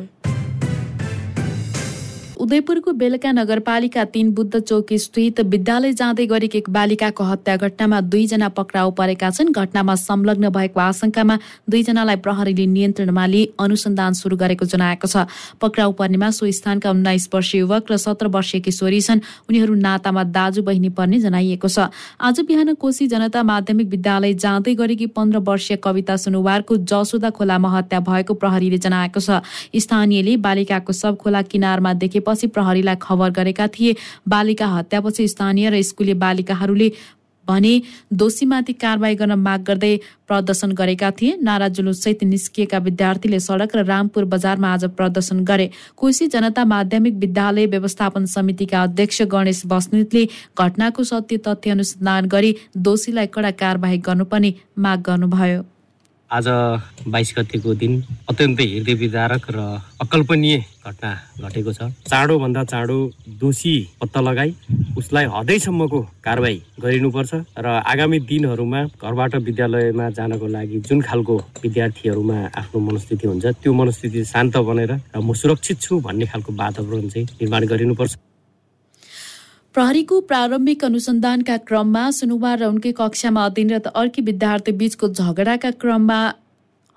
उदयपुरको 2.43 2.91
बेलका 2.99 3.31
नगरपालिका 3.31 4.03
तीन 4.11 4.31
बुद्ध 4.35 4.59
चौक 4.59 4.91
स्थित 4.99 5.39
विद्यालय 5.47 5.91
जाँदै 5.95 6.25
गरेको 6.27 6.57
एक 6.57 6.69
बालिकाको 6.75 7.23
हत्या 7.23 7.55
घटनामा 7.57 7.99
दुईजना 8.03 8.49
पक्राउ 8.51 8.89
परेका 8.91 9.29
छन्। 9.31 9.51
घटनामा 9.53 9.95
संलग्न 9.95 10.49
भएको 10.51 10.79
आशंकामा 10.79 11.37
दुईजनालाई 11.71 12.15
प्रहरीले 12.19 12.65
नियन्त्रणमा 12.67 13.25
लिई 13.25 13.43
अनुसन्धान 13.55 14.13
सुरु 14.19 14.35
गरेको 14.35 14.65
जनाएको 14.67 15.07
छ। 15.07 15.23
पक्राउ 15.55 15.91
पर्नेमा 15.95 16.29
सो 16.35 16.51
स्थानका 16.51 16.91
उन्नाइस 16.91 17.29
वर्षीय 17.31 17.59
युवक 17.59 17.91
र 17.91 17.97
सत्र 17.97 18.27
वर्षीय 18.27 18.59
किशोरी 18.59 18.99
छन्। 18.99 19.23
उनीहरू 19.47 19.73
नातामा 19.79 20.23
दाजु 20.35 20.67
बहिनी 20.67 20.89
पर्ने 20.99 21.23
जनाइएको 21.23 21.71
छ। 21.71 21.87
आज 22.19 22.43
बिहान 22.43 22.73
कोशी 22.75 23.07
जनता 23.07 23.39
माध्यमिक 23.39 23.87
विद्यालय 23.87 24.33
जाँदै 24.43 24.75
गरेकी 24.75 25.07
पन्ध्र 25.15 25.39
वर्षीय 25.47 25.79
कविता 25.79 26.19
सुनुवारको 26.19 26.77
जसोदा 26.91 27.29
खोलामा 27.31 27.71
हत्या 27.77 28.03
भएको 28.03 28.33
प्रहरीले 28.35 28.83
जनाएको 28.83 29.23
छ। 29.23 29.39
स्थानीयले 29.79 30.35
बालिकाको 30.43 30.91
सब 30.93 31.23
खोला 31.23 31.41
किनारमा 31.47 31.93
देखेपछि 31.95 32.31
पछि 32.33 32.47
प्रहरीलाई 32.49 32.95
खबर 33.01 33.29
गरेका 33.31 33.67
थिए। 33.69 33.95
बालिका 34.27 34.67
हत्यापछि 34.67 35.27
स्थानीय 35.27 35.69
र 35.69 35.81
स्कुले 35.83 36.13
बालिकाहरूले 36.19 36.91
भने 37.47 37.71
दोषीमाथि 38.13 38.73
कारवाही 38.73 39.15
गर्न 39.15 39.35
माग 39.37 39.63
गर्दै 39.63 39.95
प्रदर्शन 40.27 40.71
गरेका 40.71 41.09
थिए। 41.11 41.37
नारा 41.43 41.67
जुलुससहित 41.69 42.23
निस्किएका 42.23 42.77
विद्यार्थीले 42.79 43.39
सडक 43.39 43.75
र 43.75 43.83
रामपुर 43.83 44.25
बजारमा 44.25 44.71
आज 44.73 44.85
प्रदर्शन 44.95 45.43
गरे। 45.43 45.69
कोशी 45.97 46.27
जनता 46.27 46.63
माध्यमिक 46.65 47.19
विद्यालय 47.19 47.65
व्यवस्थापन 47.67 48.25
समितिका 48.27 48.83
अध्यक्ष 48.83 49.21
गणेश 49.27 49.61
बस्नेतले 49.67 50.23
घटनाको 50.55 51.03
सत्य 51.03 51.37
तथ्य 51.43 51.71
अनुसन्धान 51.71 52.31
गरी 52.31 52.55
दोषीलाई 52.79 53.27
कडा 53.27 53.51
कारवाही 53.59 53.97
गर्नुपर्ने 54.07 54.53
माग 54.79 55.01
गर्नुभयो। 55.01 55.72
आज 56.33 56.47
बाइस 57.13 57.33
गतिको 57.37 57.73
दिन 57.77 57.93
अत्यन्तै 58.29 58.65
हृदय 58.65 58.93
विदारक 58.97 59.43
र 59.53 59.59
अकल्पनीय 60.01 60.57
घटना 60.81 61.11
घटेको 61.45 61.73
छ। 61.73 61.93
चाँडोभन्दा 62.09 62.63
चाँडो 62.63 62.97
दोषी 63.37 63.73
पत्ता 64.01 64.21
लगाई 64.21 64.55
उसलाई 64.97 65.25
हदैसम्मको 65.29 65.99
कारवाही 66.25 66.57
गरिनुपर्छ 66.81 67.33
र 67.53 67.65
आगामी 67.85 68.19
दिनहरूमा 68.25 68.81
घरबाट 68.97 69.35
विद्यालयमा 69.45 70.09
जानको 70.17 70.47
लागि 70.57 70.79
जुन 70.89 71.01
खालको 71.05 71.37
विद्यार्थीहरूमा 71.63 72.37
आफ्नो 72.49 72.79
मनस्थिति 72.81 73.27
हुन्छ 73.27 73.45
त्यो 73.61 73.73
मनस्थिति 73.73 74.25
शान्त 74.25 74.57
बनेर 74.57 74.91
र 75.13 75.21
म 75.21 75.33
सुरक्षित 75.37 75.81
छु 75.85 75.99
भन्ने 76.01 76.25
खालको 76.33 76.51
वातावरण 76.57 77.09
चाहिँ 77.13 77.27
निर्माण 77.37 77.65
गरिनुपर्छ। 77.69 78.17
प्रहरीको 79.75 80.19
प्रारम्भिक 80.29 80.83
अनुसन्धानका 80.85 81.55
क्रममा 81.69 82.03
सुनुवार 82.17 82.59
र 82.59 82.67
उनकै 82.73 82.91
कक्षामा 82.99 83.45
अध्ययनरत 83.45 83.87
अर्की 84.01 84.21
विद्यार्थी 84.21 84.71
बीचको 84.77 85.09
झगडाका 85.09 85.71
क्रममा 85.81 86.21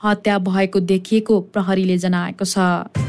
हत्या 0.00 0.38
भएको 0.44 0.80
देखिएको 0.92 1.40
प्रहरीले 1.56 1.98
जनाएको 1.98 2.44
छ। 2.44 3.05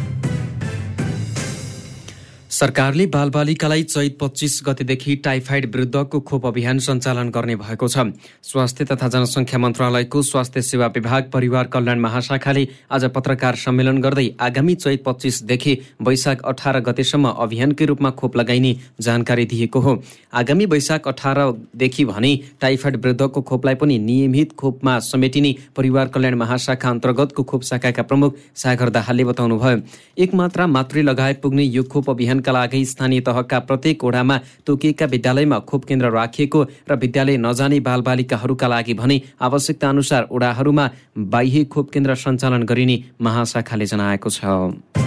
सरकारले 2.57 3.05
बालबालिकालाई 3.13 3.83
चैत 3.83 4.17
पच्चिस 4.19 4.53
गतेदेखि 4.65 5.15
टाइफाइड 5.25 5.65
विरुद्धको 5.73 6.19
खोप 6.19 6.45
अभियान 6.47 6.79
सञ्चालन 6.79 7.29
गर्ने 7.29 7.55
भएको 7.55 7.87
छ। 7.87 8.05
स्वास्थ्य 8.43 8.85
तथा 8.85 9.07
जनसङ्ख्या 9.07 9.59
मन्त्रालयको 9.59 10.21
स्वास्थ्य 10.23 10.61
सेवा 10.63 10.87
विभाग 10.95 11.29
परिवार 11.33 11.67
कल्याण 11.67 11.99
महाशाखाले 11.99 12.67
आज 12.91 13.05
पत्रकार 13.15 13.55
सम्मेलन 13.55 13.97
गर्दै 14.01 14.25
आगामी 14.41 14.75
चैत 14.75 15.03
पच्चिसदेखि 15.05 15.77
वैशाख 16.01 16.41
अठार 16.43 16.79
गतेसम्म 16.79 17.33
अभियानकै 17.37 17.85
रूपमा 17.85 18.09
खोप 18.17 18.37
लगाइने 18.37 18.75
जानकारी 19.01 19.45
दिएको 19.45 19.79
हो। 19.79 19.93
आगामी 20.33 20.65
वैशाख 20.65 21.07
अठारदेखि 21.07 22.05
भने 22.05 22.33
टाइफाइड 22.61 22.97
विरुद्धको 22.97 23.41
खोपलाई 23.43 23.75
पनि 23.75 23.99
नियमित 23.99 24.57
खोपमा 24.57 24.97
समेटिने 25.03 25.53
परिवार 25.75 26.07
कल्याण 26.09 26.35
महाशाखा 26.37 26.89
अन्तर्गतको 26.89 27.43
खोप 27.43 27.69
शाखाका 27.69 28.07
प्रमुख 28.09 28.41
सागर 28.55 28.89
दाहालले 28.97 29.29
बताउनुभयो। 29.31 29.77
एक 30.17 30.33
मात्रा 30.35 30.67
मातृ 30.69 31.01
लगाए 31.03 31.33
पुग्ने 31.43 31.63
यो 31.69 31.83
खोप 31.85 32.09
अभियान 32.09 32.45
का 32.47 32.51
लागि 32.51 32.83
स्थानीय 32.85 33.21
तहका 33.27 33.59
प्रत्येक 33.67 34.03
ओडामा 34.03 34.37
तोकिएका 34.65 35.05
विद्यालयमा 35.13 35.59
खोप 35.69 35.85
केन्द्र 35.85 36.11
राखिएको 36.11 36.63
र 36.89 36.99
विद्यालय 37.03 37.37
नजाने 37.37 37.79
बालबालिकाहरूका 37.87 38.67
लागि 38.67 38.93
भने 39.01 39.21
आवश्यकता 39.41 39.89
अनुसार 39.89 40.27
ओडाहरूमा 40.31 40.85
बाह्य 41.33 41.63
खोप 41.73 41.91
केन्द्र 41.93 42.15
सञ्चालन 42.23 42.63
गरिने 42.71 42.97
महाशाखाले 43.21 43.85
जनाएको 43.85 44.29
छ। 44.29 45.06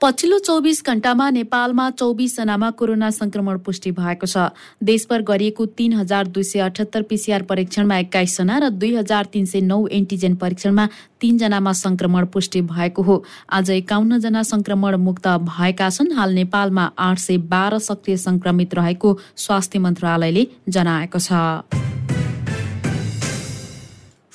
पछिल्लो 0.00 0.38
चौबिस 0.38 0.84
घण्टामा 0.86 1.28
नेपालमा 1.30 1.88
चौबिसजनामा 1.90 2.70
कोरोना 2.78 3.08
संक्रमण 3.10 3.58
पुष्टि 3.58 3.90
भएको 3.90 4.26
छ। 4.26 4.54
देशभर 4.78 5.22
गरिएको 5.26 5.66
तीन 5.74 5.92
हजार 5.92 6.26
दुई 6.28 6.42
सय 6.42 6.58
अठहत्तर 6.60 7.02
पिसिआर 7.02 7.42
परीक्षणमा 7.42 7.98
एक्काइसजना 7.98 8.58
र 8.58 8.68
दुई 8.78 8.94
हजार 8.94 9.24
तीन 9.32 9.46
सय 9.50 9.60
नौ 9.60 9.86
एन्टिजेन 9.90 10.34
परीक्षणमा 10.38 10.86
तीनजनामा 11.18 11.72
संक्रमण 11.72 12.26
पुष्टि 12.30 12.60
भएको 12.70 13.02
हो। 13.02 13.22
आज 13.50 13.70
एकाउन्नजना 13.70 14.42
संक्रमण 14.44 14.96
मुक्त 15.02 15.26
भएका 15.50 15.90
छन्। 15.90 16.14
हाल 16.14 16.34
नेपालमा 16.34 16.90
आठ 16.94 17.18
सय 17.18 17.42
बाह्र 17.50 17.78
सक्रिय 17.82 18.16
संक्रमित 18.22 18.74
रहेको 18.74 19.18
स्वास्थ्य 19.36 19.78
मन्त्रालयले 19.82 20.46
जनाएको 20.68 21.18
छ। 21.18 21.87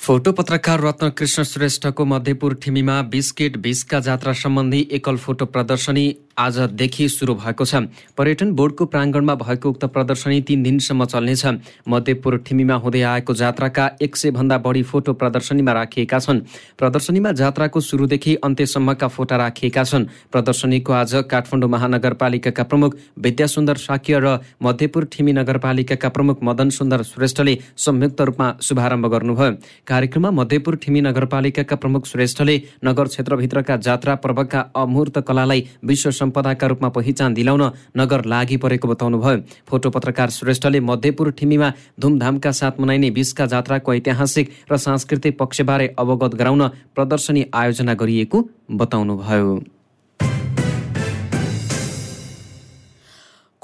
फोटो 0.04 0.32
पत्रकार 0.38 0.80
रत्न 0.80 1.08
कृष्ण 1.18 1.42
श्रेष्ठको 1.48 2.04
मध्यपुर 2.04 2.54
ठिमीमा 2.62 3.00
बिस्केट 3.12 3.56
भिस्का 3.66 4.00
जात्रा 4.06 4.32
सम्बन्धी 4.40 4.80
एकल 4.98 5.16
फोटो 5.24 5.44
प्रदर्शनी 5.54 6.04
आजदेखि 6.38 7.08
सुरु 7.08 7.34
भएको 7.34 7.64
छ। 7.64 7.74
पर्यटन 8.16 8.52
बोर्डको 8.52 8.84
प्राङ्गणमा 8.86 9.34
भएको 9.34 9.70
उक्त 9.70 9.84
प्रदर्शनी 9.86 10.40
तीन 10.40 10.62
दिनसम्म 10.62 11.04
चल्नेछ। 11.04 11.44
मध्यपुर 11.88 12.36
ठिमीमा 12.46 12.74
हुँदै 12.74 13.02
आएको 13.02 13.34
जात्राका 13.34 13.90
एक 14.02 14.16
सय 14.16 14.30
भन्दा 14.30 14.58
बढी 14.58 14.82
फोटो 14.82 15.12
प्रदर्शनीमा 15.14 15.72
राखिएका 15.72 16.18
छन्। 16.18 16.40
प्रदर्शनीमा 16.78 17.32
जात्राको 17.32 17.80
सुरुदेखि 17.80 18.34
अन्त्यसम्मका 18.44 19.08
फोटा 19.08 19.36
राखिएका 19.36 19.84
छन्। 19.84 20.04
प्रदर्शनीको 20.32 20.92
आज 20.92 21.14
काठमाडौँ 21.30 21.70
महानगरपालिकाका 21.70 22.62
प्रमुख 22.64 22.96
विद्यासुन्दर 23.18 23.76
साक्य 23.76 24.18
र 24.18 24.38
मध्यपुर 24.62 25.04
ठिमी 25.12 25.32
नगरपालिकाका 25.32 26.08
प्रमुख 26.08 26.42
मदन 26.42 26.70
सुन्दर 26.70 27.02
श्रेष्ठले 27.04 27.58
संयुक्त 27.76 28.20
रूपमा 28.20 28.52
शुभारम्भ 28.60 29.06
गर्नुभयो। 29.06 29.52
कार्यक्रममा 29.86 30.30
मध्यपुर 30.32 30.76
ठिमी 30.76 31.00
नगरपालिकाका 31.00 31.76
प्रमुख 31.76 32.06
श्रेष्ठले 32.06 32.56
नगर 32.84 33.06
क्षेत्रभित्रका 33.06 33.76
जात्रा 33.78 34.14
पर्वका 34.16 34.60
अमूर्त 34.76 35.18
कलालाई 35.28 35.66
विश्व 35.84 36.10
सम्पदाका 36.24 36.66
रूपमा 36.66 36.88
पहिचान 36.96 37.34
दिलाउन 37.34 37.62
नगर 37.96 38.24
लागि 38.24 38.56
परेको 38.56 38.88
बताउनुभयो। 38.88 39.38
फोटो 39.68 39.90
पत्रकार 39.90 40.30
श्रेष्ठले 40.30 40.80
मध्यपुर 40.80 41.30
ठिमीमा 41.38 41.72
धुमधामका 42.00 42.50
साथ 42.52 42.80
मनाइने 42.80 43.10
बिसका 43.10 43.46
जात्राको 43.46 43.94
ऐतिहासिक 43.94 44.50
र 44.72 44.76
सांस्कृतिक 44.78 45.38
पक्षबारे 45.38 45.94
अवगत 45.98 46.34
गराउन 46.34 46.68
प्रदर्शनी 46.94 47.44
आयोजना 47.54 47.94
गरिएको 47.94 48.48
बताउनुभयो। 48.72 49.54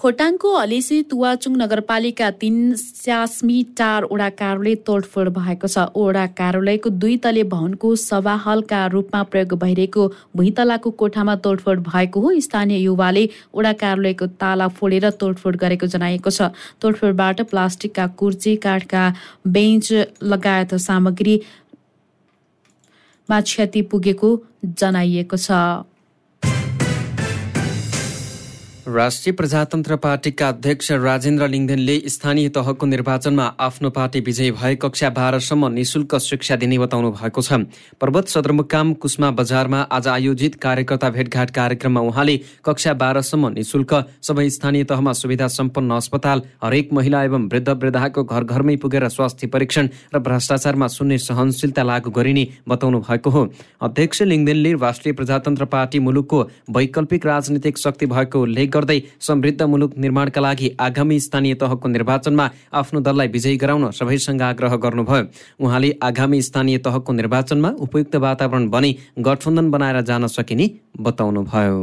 खोटाङको 0.01 0.51
हलेसी 0.57 0.99
तुवाचुङ 1.09 1.57
नगरपालिका 1.61 2.29
तीन 2.43 2.55
स्यास्मी 2.75 3.57
चार 3.79 4.05
ओडा 4.07 4.29
कार्यालय 4.37 4.75
तोडफोड 4.89 5.29
भएको 5.39 5.69
छ। 5.69 5.85
ओडा 6.03 6.23
कार्यालयको 6.39 6.93
दुई 7.03 7.17
तले 7.27 7.43
भवनको 7.51 7.91
सभा 8.03 8.35
हलका 8.45 8.81
रूपमा 8.95 9.21
प्रयोग 9.29 9.53
भइरहेको 9.61 10.07
भुइँतलाको 10.37 10.91
कोठामा 11.03 11.35
तोडफोड 11.45 11.85
भएको 11.91 12.21
हो। 12.21 12.33
स्थानीय 12.41 12.81
युवाले 12.81 13.25
ओडा 13.53 13.73
कार्यालयको 13.85 14.27
ताला 14.41 14.69
फोडेर 14.81 15.11
तोडफोड 15.21 15.61
गरेको 15.65 15.87
जनाइएको 15.93 16.31
छ। 16.31 16.49
तोडफोडबाट 16.81 17.45
प्लास्टिकका 17.53 18.07
कुर्ची 18.17 18.57
काठका 18.65 19.05
बेन्च 19.53 19.93
लगायत 20.25 20.75
सामग्री 20.81 21.37
क्षति 23.29 23.83
पुगेको 23.93 24.29
जनाइएको 24.81 25.37
छ। 25.39 25.51
राष्ट्रिय 28.89 29.33
प्रजातन्त्र 29.37 29.97
पार्टीका 29.97 30.49
अध्यक्ष 30.49 30.91
राजेन्द्र 30.93 31.47
लिङ्गदेनले 31.49 31.97
स्थानीय 32.09 32.49
तहको 32.49 32.87
निर्वाचनमा 32.87 33.45
आफ्नो 33.61 33.89
पार्टी 33.91 34.21
विजयी 34.21 34.51
भए 34.51 34.75
कक्षा 34.75 35.09
बाह्रसम्म 35.11 35.69
निशुल्क 35.73 36.17
शिक्षा 36.19 36.57
दिने 36.57 36.79
बताउनु 36.79 37.11
भएको 37.13 37.43
छ। 37.43 37.53
पर्वत 38.01 38.29
सदरमुकाम 38.29 38.93
कुस्मा 38.97 39.31
बजारमा 39.31 39.81
आज 39.93 40.09
आयोजित 40.09 40.55
कार्यकर्ता 40.63 41.11
भेटघाट 41.11 41.51
कार्यक्रममा 41.51 42.01
उहाँले 42.01 42.37
कक्षा 42.65 42.93
बाह्रसम्म 42.95 43.49
निशुल्क 43.53 43.93
सबै 44.23 44.49
स्थानीय 44.49 44.85
तहमा 44.85 45.13
सुविधा 45.13 45.49
सम्पन्न 45.51 45.97
अस्पताल 45.97 46.43
हरेक 46.65 46.93
महिला 46.93 47.23
एवं 47.25 47.49
वृद्ध 47.49 47.69
वृद्धाको 47.69 48.25
घर 48.25 48.45
घरमै 48.45 48.77
पुगेर 48.77 49.09
स्वास्थ्य 49.11 49.47
परीक्षण 49.49 49.89
र 50.15 50.19
भ्रष्टाचारमा 50.21 50.89
शून्य 50.89 51.19
सहनशीलता 51.21 51.83
लागू 51.83 52.11
गरिने 52.11 52.47
बताउनु 52.69 53.01
भएको 53.11 53.31
हो। 53.31 53.47
अध्यक्ष 53.83 54.23
लिङ्गदेनले 54.25 54.73
राष्ट्रिय 54.81 55.15
प्रजातन्त्र 55.15 55.65
पार्टी 55.69 55.99
मुलुकको 56.01 56.43
वैकल्पिक 56.71 57.27
राजनीतिक 57.27 57.79
शक्ति 57.79 58.07
भएको 58.07 58.43
उल्लेख 58.43 58.69
गर्दै 58.81 58.99
समृद्ध 59.21 59.63
मुलुक 59.63 59.97
निर्माणका 59.99 60.41
लागि 60.41 60.75
आगामी 60.81 61.21
स्थानीय 61.21 61.55
तहको 61.63 61.89
निर्वाचनमा 61.89 62.51
आफ्नो 62.75 63.01
दललाई 63.01 63.29
विजयी 63.29 63.57
गराउन 63.57 63.91
सबैसँग 63.93 64.43
आग्रह 64.43 64.77
गर्नुभयो। 64.85 65.25
उहाँले 65.61 65.91
आगामी 66.03 66.43
स्थानीय 66.43 66.79
तहको 66.85 67.13
निर्वाचनमा 67.13 67.71
उपयुक्त 67.79 68.17
वातावरण 68.27 68.69
बनी 68.71 68.97
गठबन्धन 69.19 69.71
बनाएर 69.71 70.01
जान 70.03 70.27
सकिने 70.27 70.71
बताउनुभयो। 71.01 71.77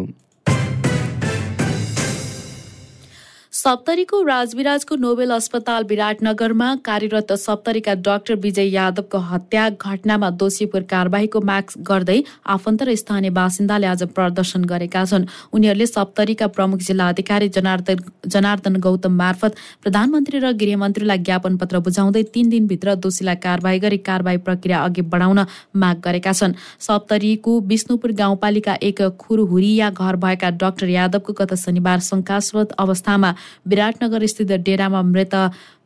सप्तरीको 3.58 4.22
राजविराजको 4.24 4.96
नोबेल 4.96 5.32
अस्पताल 5.34 5.84
विराटनगरमा 5.90 6.66
कार्यरत 6.86 7.32
सप्तरीका 7.36 7.94
डाक्टर 8.08 8.36
विजय 8.42 8.68
यादवको 8.70 9.18
हत्या 9.30 9.64
घटनामा 9.72 10.30
दोषीपुर 10.42 10.82
कारवाहीको 10.92 11.40
माग 11.42 11.74
गर्दै 11.88 12.18
आफन्त 12.56 12.84
र 12.84 12.96
स्थानीय 12.96 13.30
बासिन्दाले 13.38 13.88
आज 13.88 14.04
प्रदर्शन 14.18 14.66
गरेका 14.72 15.04
छन्। 15.06 15.26
उनीहरूले 15.54 15.88
सप्तरीका 15.88 16.48
प्रमुख 16.58 16.84
जिल्ला 16.90 17.08
अधिकारी 17.10 17.48
जनार्दन 17.58 18.04
जनार्दन 18.28 18.76
गौतम 18.80 19.18
मार्फत 19.24 19.58
प्रधानमन्त्री 19.84 20.38
र 20.38 20.54
गृहमन्त्रीलाई 20.62 21.18
ज्ञापन 21.26 21.58
पत्र 21.58 21.80
बुझाउँदै 21.90 22.24
तीन 22.38 22.50
दिनभित्र 22.50 22.96
दोषीलाई 23.08 23.42
कारवाही 23.48 23.80
गरी 23.80 23.98
कारवाही 24.06 24.44
प्रक्रिया 24.46 24.84
अघि 24.84 25.08
बढाउन 25.10 25.44
माग 25.78 26.06
गरेका 26.06 26.34
छन्। 26.34 26.58
सप्तरीको 26.82 27.60
विष्णुपुर 27.74 28.16
गाउँपालिका 28.22 28.78
एक 28.84 29.02
खुरहुरिया 29.18 29.90
घर 29.98 30.22
भएका 30.22 30.56
डाक्टर 30.62 30.96
यादवको 30.96 31.38
गत 31.42 31.58
शनिबार 31.66 32.00
शङ्कास्पद 32.12 32.80
अवस्थामा 32.80 33.36
विराटनगर 33.68 34.26
स्थित 34.26 34.52
डेरामा 34.62 35.02
मृत 35.04 35.36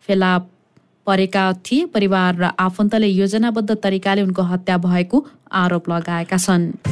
फेला 0.08 0.38
परेका 1.08 1.44
थिए। 1.66 1.86
परिवार 1.86 2.36
र 2.36 2.52
आफन्तले 2.60 3.08
योजनाबद्ध 3.08 3.70
तरिकाले 3.84 4.22
उनको 4.22 4.42
हत्या 4.42 4.78
भएको 4.78 5.26
आरोप 5.52 5.90
लगाएका 5.90 6.38
छन्। 6.38 6.91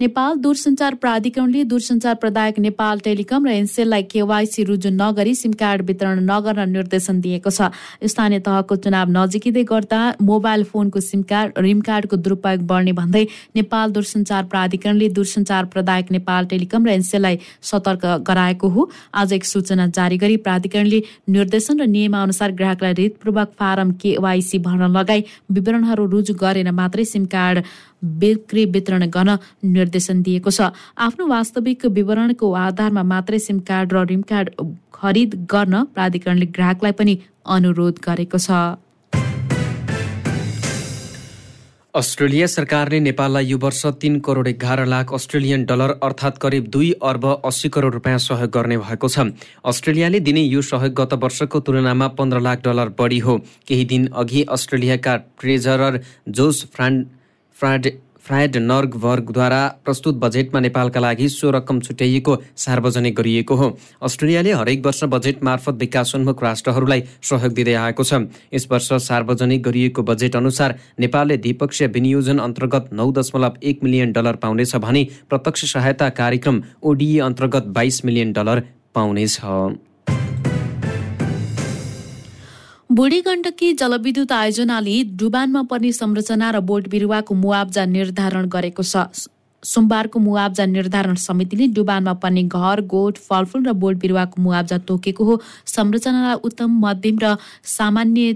नेपाल 0.00 0.36
दूरसञ्चार 0.40 0.94
प्राधिकरणले 0.96 1.62
दूरसञ्चार 1.70 2.14
प्रदायक 2.16 2.58
नेपाल 2.58 2.98
टेलिकम 3.04 3.46
र 3.46 3.50
एनसेललाई 3.52 4.02
केवाइसी 4.12 4.62
रुजु 4.64 4.90
नगरी 4.92 5.34
सिम 5.34 5.52
कार्ड 5.60 5.82
वितरण 5.88 6.22
नगर्न 6.24 6.68
निर्देशन 6.70 7.20
दिएको 7.20 7.50
छ। 7.50 7.68
स्थानीय 8.08 8.40
तहको 8.40 8.76
चुनाव 8.80 9.10
नजिकै 9.16 9.64
गर्दा 9.70 9.98
मोबाइल 10.24 10.64
फोनको 10.70 11.00
सिम 11.00 11.22
कार्ड 11.32 11.58
रिम 11.58 11.80
कार्डको 11.88 12.16
दुरुपयोग 12.18 12.64
बढ्ने 12.70 12.92
भन्दै 12.96 13.24
नेपाल 13.60 13.92
दूरसञ्चार 13.92 14.48
प्राधिकरणले 14.48 15.08
दूरसञ्चार 15.20 15.68
प्रदायक 15.76 16.16
नेपाल 16.16 16.48
टेलिकम 16.54 16.86
र 16.86 16.96
एनसेललाई 16.96 17.38
सतर्क 17.72 18.24
गराएको 18.30 18.68
हो। 18.70 18.88
आज 19.14 19.32
एक 19.32 19.44
सूचना 19.44 19.86
जारी 19.92 20.16
गरी 20.24 20.40
प्राधिकरणले 20.48 21.02
निर्देशन 21.36 21.80
र 21.80 21.90
नियमअनुसार 21.92 22.56
ग्राहकलाई 22.56 22.98
रितपूर्वक 23.02 23.52
फारम 23.60 23.92
केवाइसी 24.00 24.64
भर्न 24.64 24.90
लगाई 24.96 25.28
विवरणहरू 25.52 26.10
रुजु 26.16 26.40
गरेर 26.40 26.72
मात्रै 26.80 27.08
सिम 27.12 27.30
कार्ड 27.36 27.64
बिक्री 28.02 28.64
वितरण 28.66 29.06
गर्न 29.10 29.36
निर्देशन 29.64 30.22
दिएको 30.22 30.50
छ। 30.50 30.72
आफ्नो 30.98 31.26
वास्तविक 31.28 31.86
विवरणको 31.88 32.52
आधारमा 32.58 33.02
मात्रै 33.04 33.38
सिम 33.40 33.58
कार्ड 33.62 33.92
र 33.92 34.04
रिम 34.06 34.22
कार्ड 34.28 34.50
खरिद 34.94 35.34
गर्न 35.50 35.84
प्राधिकरणले 35.94 36.46
ग्राहकलाई 36.46 36.92
पनि 36.92 37.18
अनुरोध 37.46 38.00
गरेको 38.04 38.38
छ। 38.38 38.50
अस्ट्रेलिया 41.94 42.46
सरकारले 42.46 42.98
नेपाललाई 43.00 43.46
यो 43.46 43.56
वर्ष 43.58 43.86
तीन 43.98 44.18
करोड 44.22 44.48
एघार 44.48 44.84
लाख 44.86 45.12
अस्ट्रेलियन 45.14 45.64
डलर 45.66 45.90
अर्थात् 46.00 46.38
करिब 46.38 46.66
दुई 46.70 46.90
अर्ब 47.02 47.24
अस्सी 47.44 47.68
करोड 47.68 47.94
रुपियाँ 47.94 48.18
सहयोग 48.20 48.50
गर्ने 48.50 48.76
भएको 48.78 49.08
छ। 49.08 49.34
अस्ट्रेलियाले 49.66 50.20
दिने 50.20 50.42
यो 50.42 50.62
सहयोग 50.62 50.94
गत 50.94 51.14
वर्षको 51.18 51.60
तुलनामा 51.60 52.08
पन्ध्र 52.14 52.40
लाख 52.40 52.62
डलर 52.62 52.94
बढी 52.94 53.18
हो। 53.18 53.38
केही 53.66 53.84
दिन 53.84 54.06
अघि 54.14 54.42
अस्ट्रेलियाका 54.48 55.16
ट्रेजरर 55.40 56.00
जोस 56.30 56.64
फ्रान्ड 56.70 57.06
फ्राड 57.60 57.86
फ्रायड 58.20 58.56
नर्गवर्गद्वारा 58.56 59.60
प्रस्तुत 59.84 60.14
बजेटमा 60.16 60.60
नेपालका 60.60 61.00
लागि 61.00 61.28
सो 61.28 61.50
रकम 61.50 61.80
छुट्याइएको 61.80 62.36
सार्वजनिक 62.56 63.14
गरिएको 63.14 63.54
हो। 63.54 63.68
अस्ट्रेलियाले 64.02 64.52
हरेक 64.52 64.86
वर्ष 64.86 65.02
बजेट 65.04 65.42
मार्फत 65.44 65.74
विकासोन्मुख 65.80 66.42
राष्ट्रहरूलाई 66.42 67.02
सहयोग 67.22 67.52
दिँदै 67.52 67.74
आएको 67.74 68.04
छ। 68.04 68.22
यस 68.54 68.66
वर्ष 68.70 68.88
सार्वजनिक 69.08 69.62
गरिएको 69.62 70.02
बजेट 70.02 70.36
अनुसार 70.36 70.78
नेपालले 71.00 71.36
द्विपक्षीय 71.38 71.88
विनियोजन 71.90 72.38
अन्तर्गत 72.38 72.88
नौ 72.92 73.10
दशमलव 73.12 73.60
एक 73.62 73.84
मिलियन 73.84 74.12
डलर 74.12 74.40
पाउनेछ 74.40 74.74
भने 74.78 75.06
प्रत्यक्ष 75.28 75.72
सहायता 75.72 76.08
कार्यक्रम 76.16 76.62
ओडिए 76.82 77.20
अन्तर्गत 77.20 77.72
बाइस 77.76 78.04
मिलियन 78.04 78.32
डलर 78.32 78.64
पाउनेछ। 78.94 79.38
बुढी 82.90 83.20
गण्डकी 83.20 83.72
जलविद्युत 83.72 84.32
आयोजनाले 84.32 84.94
डुबानमा 85.14 85.60
पर्ने 85.70 85.90
संरचना 85.94 86.50
र 86.50 86.60
बोट 86.60 86.88
बिरुवाको 86.90 87.34
मुआब्जा 87.34 87.84
निर्धारण 87.86 88.48
गरेको 88.50 88.82
छ। 88.82 89.06
सोमबारको 89.62 90.18
मुआब्जा 90.18 90.66
निर्धारण 90.66 91.14
समितिले 91.14 91.66
डुबानमा 91.70 92.12
पर्ने 92.18 92.42
घर 92.50 92.80
गोठ 92.90 93.18
फलफुल 93.22 93.62
र 93.62 93.72
बोट 93.78 93.96
बिरुवाको 94.02 94.42
मुआब्जा 94.42 94.78
तोकेको 94.90 95.24
हो। 95.24 95.40
संरचनालाई 95.66 96.42
उत्तम 96.42 96.70
मध्यम 96.82 97.18
र 97.22 97.36
सामान्य 97.62 98.34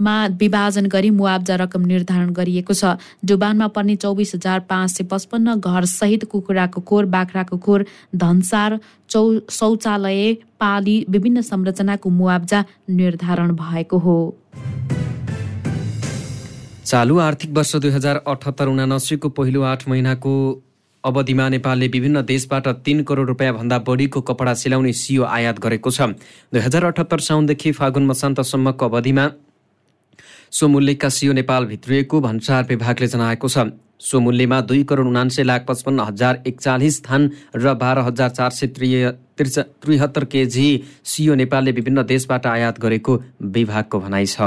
मा 0.00 0.14
विभाजन 0.38 0.86
गरी 0.86 1.10
मुआब्जा 1.10 1.56
रकम 1.56 1.82
निर्धारण 1.86 2.32
गरिएको 2.32 2.74
छ। 2.74 2.96
डुबानमा 3.24 3.68
पर्ने 3.68 3.96
चौबिस 3.96 4.34
हजार 4.34 4.60
पाँच 4.68 4.90
सय 4.90 5.04
पचपन्न 5.04 5.54
घरसहित 5.56 6.24
कुखुराको 6.24 6.80
खोर 6.80 7.04
बाख्राको 7.06 7.56
खोर 7.58 7.86
धनसार 8.16 8.78
चौ 9.10 9.22
शौचालय 9.50 10.32
पाली 10.60 10.96
विभिन्न 11.08 11.40
संरचनाको 11.42 12.10
मुआब्जा 12.10 12.64
निर्धारण 12.90 13.54
भएको 13.54 13.98
हो। 13.98 14.18
चालु 16.84 17.18
आर्थिक 17.18 17.50
वर्ष 17.50 17.76
दुई 17.76 17.90
हजार 17.90 18.16
अठहत्तर 18.26 18.68
उनासीको 18.68 19.28
पहिलो 19.30 19.62
आठ 19.62 19.88
महिनाको 19.88 20.32
अवधिमा 21.04 21.48
नेपालले 21.48 21.88
विभिन्न 21.88 22.22
देशबाट 22.24 22.68
तीन 22.84 23.02
करोड 23.04 23.28
रुपियाँभन्दा 23.28 23.78
बढीको 23.78 24.20
कपडा 24.20 24.54
सिलाउने 24.54 24.92
सियो 24.92 25.24
आयात 25.24 25.58
गरेको 25.60 25.90
छ। 25.90 26.00
दुई 26.52 26.60
हजार 26.60 26.84
अठहत्तर 26.84 27.20
साउनदेखि 27.20 27.72
फागुन 27.72 28.06
मसान्तसम्मको 28.06 28.84
अवधिमा 28.84 29.26
सो 30.54 30.68
मूल्यका 30.68 31.08
सियो 31.08 31.32
नेपाल 31.32 31.64
भित्रिएको 31.66 32.20
भन्सार 32.20 32.64
विभागले 32.64 33.06
जनाएको 33.06 33.48
छ। 33.48 33.64
सो 34.00 34.20
मूल्यमा 34.20 34.60
दुई 34.60 34.82
करोड 34.84 35.06
उनान्सय 35.06 35.42
लाख 35.42 35.64
पचपन्न 35.68 36.00
हजार 36.00 36.42
एकचालिस 36.46 37.00
थान 37.04 37.30
र 37.56 37.74
बाह्र 37.74 38.06
हजार 38.06 38.30
चार 38.30 38.50
सय 38.50 38.66
त्रिय 38.76 39.10
त्रिहत्तर 39.38 40.24
केजी 40.30 40.68
सियो 41.04 41.34
नेपालले 41.34 41.72
विभिन्न 41.72 42.02
देशबाट 42.06 42.46
आयात 42.46 42.80
गरेको 42.80 43.20
विभागको 43.50 44.00
भनाइ 44.00 44.26
छ। 44.26 44.40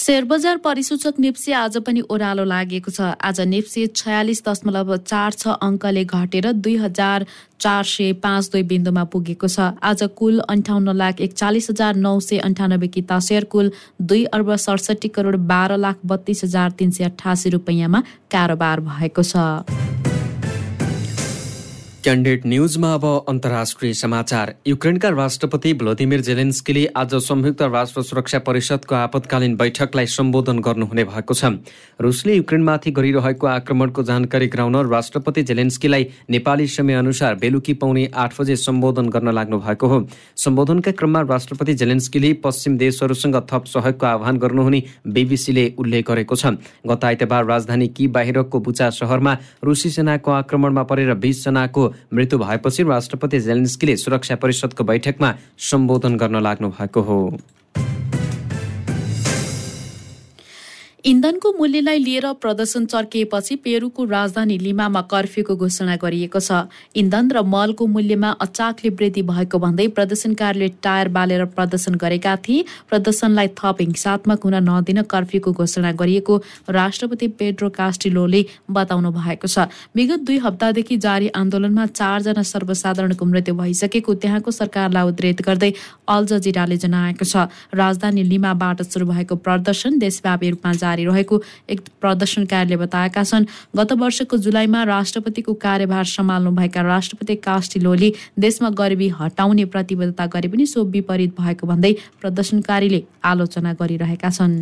शेयर 0.00 0.24
बजार 0.24 0.56
परिसूचक 0.56 1.18
नेप्से 1.20 1.52
आज 1.52 1.76
पनि 1.84 2.00
ओह्रालो 2.08 2.44
लागेको 2.48 2.90
छ। 2.90 3.08
आज 3.20 3.40
नेप्से 3.44 3.86
छयालिस 3.92 4.40
दशमलव 4.46 4.96
चार 4.96 5.32
छ 5.32 5.56
अङ्कले 5.60 6.04
घटेर 6.06 6.52
दुई 6.56 6.76
हजार 6.80 7.26
चार 7.60 7.84
सय 7.84 8.12
पाँच 8.22 8.48
दुई 8.52 8.62
बिन्दुमा 8.72 9.04
पुगेको 9.12 9.48
छ। 9.48 9.76
आज 9.84 10.08
कुल 10.16 10.40
अन्ठाउन्न 10.48 10.96
लाख 10.96 11.20
एकचालिस 11.20 11.70
हजार 11.70 12.00
नौ 12.00 12.14
सय 12.20 12.38
अन्ठानब्बे 12.48 12.88
किता 12.96 13.20
सेयर 13.28 13.44
कुल 13.52 13.70
दुई 14.00 14.24
अर्ब 14.32 14.56
सडसठी 14.58 15.08
करोड 15.12 15.36
बाह्र 15.52 15.76
लाख 15.76 16.00
बत्तीस 16.06 16.44
हजार 16.44 16.70
तिन 16.80 16.96
सय 16.96 17.12
अठासी 17.12 17.50
रुपियाँमा 17.50 18.02
कारोबार 18.32 18.80
भएको 18.88 19.22
छ। 19.22 19.99
क्यान्डेट 22.04 22.44
न्युजमा 22.46 22.92
अब 22.94 23.04
अन्तर्राष्ट्रिय 23.28 23.92
समाचार। 23.94 24.52
युक्रेनका 24.66 25.08
राष्ट्रपति 25.08 25.72
भ्लोदिमिर 25.74 26.20
जेलेन्स्कीले 26.20 26.84
आज 26.96 27.14
संयुक्त 27.14 27.62
राष्ट्र 27.62 28.02
सुरक्षा 28.02 28.38
परिषदको 28.38 28.94
आपतकालीन 28.94 29.56
बैठकलाई 29.56 30.06
सम्बोधन 30.08 30.58
गर्नुहुने 30.58 31.04
भएको 31.04 31.34
छ। 31.34 31.44
रुसले 32.00 32.34
युक्रेनमाथि 32.36 32.90
गरिरहेको 32.90 33.46
आक्रमणको 33.46 34.02
जानकारी 34.02 34.46
गराउन 34.48 34.76
राष्ट्रपति 34.88 35.42
जेलेन्स्कीलाई 35.42 36.06
नेपाली 36.30 36.66
समयअनुसार 36.68 37.34
बेलुकी 37.36 37.74
पाउने 37.76 38.08
आठ 38.14 38.40
बजे 38.40 38.56
सम्बोधन 38.56 39.08
गर्न 39.10 39.34
लाग्नु 39.34 39.58
भएको 39.60 39.86
हो। 39.86 40.00
सम्बोधनका 40.40 40.90
क्रममा 40.96 41.20
राष्ट्रपति 41.28 41.74
जेलेन्स्कीले 41.74 42.32
पश्चिम 42.40 42.78
देशहरूसँग 42.78 43.36
थप 43.52 43.64
सहयोगको 43.66 44.06
आह्वान 44.06 44.38
गर्नुहुने 44.38 44.82
बिबिसीले 45.04 45.68
उल्लेख 45.78 46.08
गरेको 46.08 46.34
छ। 46.34 46.56
गत 46.88 47.04
आइतबार 47.04 47.44
राजधानी 47.44 47.88
कि 47.90 48.08
बाहिरको 48.08 48.60
बुचा 48.60 48.90
सहरमा 48.96 49.36
रुसी 49.64 49.90
सेनाको 49.90 50.30
आक्रमणमा 50.32 50.82
परेर 50.88 51.14
बिसजनाको 51.20 51.89
मृत्यु 52.14 52.38
भएपछि 52.38 52.82
राष्ट्रपति 52.82 53.40
जेलेन्स्कीले 53.40 53.96
सुरक्षा 53.96 54.36
परिषदको 54.36 54.84
बैठकमा 54.84 55.34
सम्बोधन 55.58 56.16
गर्न 56.16 56.42
लाग्नु 56.42 56.68
भएको 56.68 57.00
हो। 57.00 57.18
इन्धनको 61.04 61.52
मूल्यलाई 61.58 61.98
लिएर 61.98 62.24
प्रदर्शन 62.36 62.84
चर्किएपछि 62.86 63.56
पेरुको 63.56 64.04
राजधानी 64.04 64.56
लिमामा 64.58 65.00
कर्फ्यूको 65.10 65.54
घोषणा 65.56 65.96
गरिएको 65.96 66.40
छ। 66.40 66.68
इन्धन 66.94 67.30
र 67.30 67.42
मलको 67.42 67.86
मूल्यमा 67.86 68.30
अचाकले 68.40 68.90
वृद्धि 68.92 69.22
भएको 69.24 69.58
भन्दै 69.58 69.86
प्रदर्शनकारीले 69.96 70.68
टायर 70.84 71.08
बालेर 71.08 71.44
प्रदर्शन 71.56 71.94
गरेका 71.94 72.36
थिए। 72.38 72.64
प्रदर्शनलाई 72.90 73.48
थप 73.56 73.76
हिंसात्मक 73.80 74.44
हुन 74.44 74.54
नदिन 74.60 75.02
कर्फ्यूको 75.08 75.52
घोषणा 75.52 75.92
गरिएको 75.94 76.36
राष्ट्रपति 76.68 77.28
पेड्रो 77.40 77.68
कास्टिलोले 77.70 78.44
बताउनु 78.70 79.10
भएको 79.10 79.48
छ। 79.48 79.72
विगत 79.96 80.20
दुई 80.28 80.38
हप्तादेखि 80.38 80.96
जारी 80.98 81.28
आन्दोलनमा 81.34 81.86
चारजना 81.96 82.42
सर्वसाधारणको 82.44 83.24
मृत्यु 83.24 83.54
भइसकेको 83.54 84.14
त्यहाँको 84.20 84.50
सरकारलाई 84.50 85.08
उद्धित 85.08 85.42
गर्दै 85.42 85.72
अल 86.08 86.26
जजिराले 86.26 86.76
जनाएको 86.76 87.24
छ। 87.24 87.48
राजधानी 87.74 88.22
लिमाबाट 88.28 88.82
सुरु 88.82 89.06
भएको 89.06 89.36
प्रदर्शन 89.40 89.98
देशव्यापी 89.98 90.50
रूपमा 90.50 90.72
जारी 90.90 91.04
रहेको 91.04 91.42
एक 91.70 91.80
प्रदर्शनकारीले 92.00 92.76
बताएका 92.76 93.22
छन्। 93.24 93.46
गत 93.76 93.92
वर्षको 93.94 94.36
जुलाईमा 94.38 94.82
राष्ट्रपतिको 94.84 95.54
कार्यभार 95.54 96.04
सम्हाल्नुभएका 96.06 96.82
राष्ट्रपति 96.82 97.36
कास्टिलोले 97.46 98.12
देशमा 98.38 98.70
गरिबी 98.74 99.08
हटाउने 99.14 99.64
प्रतिबद्धता 99.70 100.26
गरे 100.26 100.48
पनि 100.50 100.66
सो 100.66 100.84
विपरीत 100.90 101.40
भएको 101.40 101.66
भन्दै 101.66 101.92
प्रदर्शनकारीले 102.20 103.02
आलोचना 103.24 103.72
गरिरहेका 103.78 104.30
छन्। 104.30 104.56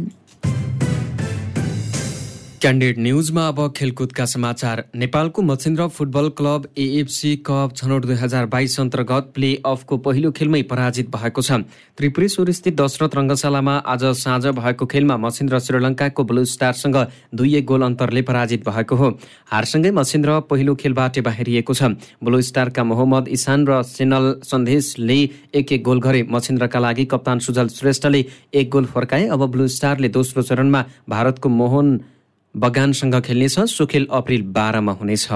क्यान्डेड 2.61 2.99
न्युजमा 2.99 3.47
अब 3.49 3.59
खेलकुदका 3.77 4.25
समाचार। 4.27 4.83
नेपालको 4.97 5.43
Machhindra 5.43 5.87
football 5.89 6.29
club 6.39 6.67
AFC 6.79 7.35
cup 7.47 7.73
छनौट 7.77 8.05
दुई 8.05 8.15
हजार 8.17 8.47
बाइस 8.47 8.79
अन्तर्गत 8.81 9.31
प्ले 9.35 9.51
अफको 9.67 9.97
पहिलो 9.99 10.31
खेलमै 10.33 10.63
पराजित 10.63 11.11
भएको 11.11 11.43
छ। 11.43 11.63
त्रिपुरेश्वर 11.99 12.51
स्थित 12.51 12.81
दशरथ 12.81 13.15
रङ्गशालामा 13.17 13.77
आज 13.87 14.05
साँझ 14.19 14.47
भएको 14.59 14.87
खेलमा 14.87 15.17
मछिन्द्र 15.17 15.59
श्रीलङ्काको 15.61 16.25
ब्लू 16.25 16.45
स्टारसँग 16.47 16.97
दुई 17.35 17.55
एक 17.57 17.67
गोल 17.67 17.83
अन्तरले 17.83 18.23
पराजित 18.23 18.69
भएको 18.69 18.97
हो। 18.97 19.09
हारसँगै 19.47 19.91
मछिन्द्र 19.93 20.41
पहिलो 20.51 20.75
खेलबाट 20.75 21.19
बाहिरिएको 21.23 21.75
छ। 21.75 21.95
ब्लू 22.19 22.43
स्टारका 22.43 22.85
मोहम्मद 22.85 23.29
इसान 23.39 23.67
र 23.67 23.83
सेनल 23.85 24.35
सन्देशले 24.43 25.21
एक 25.55 25.73
एक 25.73 25.83
गोल 25.85 26.01
गरे। 26.01 26.27
मछिन्द्रका 26.27 26.79
लागि 26.81 27.05
कप्तान 27.07 27.39
सुजल 27.39 27.69
श्रेष्ठले 27.71 28.25
एक 28.55 28.71
गोल 28.71 28.85
फर्काए। 28.89 29.27
अब 29.31 29.47
ब्लू 29.47 29.69
स्टारले 29.71 30.09
दोस्रो 30.11 30.43
चरणमा 30.43 30.85
भारतको 31.09 31.49
मोहन 31.49 31.99
बगानसँग 32.55 33.15
खेल्नेछ 33.23 33.59
सो 33.71 33.87
खेल 33.87 34.07
अप्रिल 34.13 34.43
बाह्रमा 34.53 34.93
हुनेछ। 34.93 35.27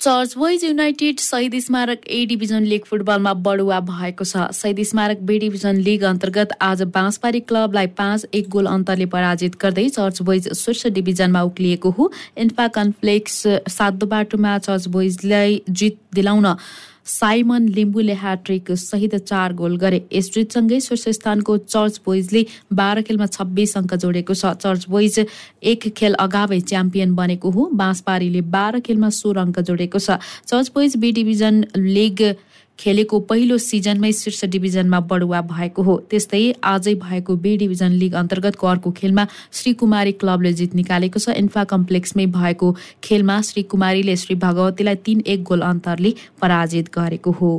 चर्च 0.00 0.34
बोइज 0.36 0.64
युनाइटेड 0.64 1.18
शहीद 1.20 1.54
स्मारक 1.60 2.06
ए 2.08 2.24
डिभिजन 2.26 2.64
लिग 2.64 2.84
फुटबलमा 2.84 3.32
बढुवा 3.46 3.80
भएको 3.80 4.24
छ। 4.24 4.44
शहीद 4.52 4.82
स्मारक 4.82 5.18
बी 5.22 5.38
डिभिजन 5.38 5.76
लिग 5.78 6.04
अन्तर्गत 6.04 6.56
आज 6.60 6.82
बाँसपारी 6.94 7.40
क्लबलाई 7.40 7.86
पाँच 7.98 8.26
एक 8.34 8.48
गोल 8.48 8.66
अन्तरले 8.66 9.06
पराजित 9.06 9.56
गर्दै 9.60 9.88
चर्च 9.88 10.22
बोइज 10.22 10.48
शीर्ष 10.54 10.86
डिभिजनमा 10.96 11.42
उक्लिएको 11.42 11.90
हो। 11.90 12.10
इन्फा 12.38 12.68
कन्फ्लेक्स 12.68 13.42
सातो 13.68 14.06
बाटोमा 14.06 14.58
चर्च 14.60 14.88
बोइजलाई 14.88 15.60
जित 15.70 15.98
दिलाउन 16.14 16.54
साइमन 17.06 17.68
लिम्बुले 17.68 18.14
ह्याट्रिक 18.14 18.70
सहित 18.72 19.14
चार 19.16 19.52
गोल 19.54 19.76
गरे। 19.76 20.02
यस 20.12 20.30
जितसँगै 20.34 20.80
शीर्ष 20.80 21.08
स्थानको 21.18 21.56
चर्च 21.58 22.00
बोइजले 22.06 22.44
बाह्र 22.72 23.02
खेलमा 23.02 23.26
छब्बिस 23.26 23.76
अङ्क 23.76 23.94
जोडेको 23.94 24.34
छ। 24.34 24.52
चर्च 24.56 24.86
बोइज 24.88 25.26
एक 25.62 25.88
खेल 25.96 26.14
अगावै 26.20 26.60
च्याम्पियन 26.60 27.14
बनेको 27.14 27.50
हो। 27.50 27.68
बाँसपारीले 27.74 28.40
बाह्र 28.54 28.80
खेलमा 28.80 29.10
सोह्र 29.10 29.38
अङ्क 29.40 29.60
जोडेको 29.60 29.98
छ। 29.98 30.18
Church 30.46 30.70
boys 30.74 30.96
B 30.96 31.12
division 31.12 31.64
league 31.76 32.22
खेलेको 32.80 33.18
पहिलो 33.30 33.56
सिजनमै 33.60 34.12
शीर्ष 34.12 34.44
डिभिजनमा 34.52 35.00
बढुवा 35.08 35.40
भएको 35.48 35.82
हो। 35.82 35.96
त्यस्तै 36.10 36.42
आजै 36.64 36.94
भएको 37.02 37.36
बी 37.36 37.56
डिभिजन 37.56 37.98
लिग 38.02 38.14
अन्तर्गतको 38.20 38.66
अर्को 38.66 38.90
खेलमा 38.92 39.26
श्रीकुमारी 39.52 40.12
क्लबले 40.22 40.52
जित 40.52 40.74
निकालेको 40.74 41.18
छ। 41.18 41.36
इन्फा 41.36 41.64
कम्प्लेक्समै 41.72 42.26
भएको 42.38 42.70
खेलमा 43.04 43.40
श्रीकुमारीले 43.50 44.16
श्री 44.16 44.34
भगवतीलाई 44.46 45.02
तीन 45.04 45.20
एक 45.26 45.44
गोल 45.44 45.60
अन्तरले 45.68 46.14
पराजित 46.40 46.90
गरेको 46.94 47.30
हो। 47.42 47.52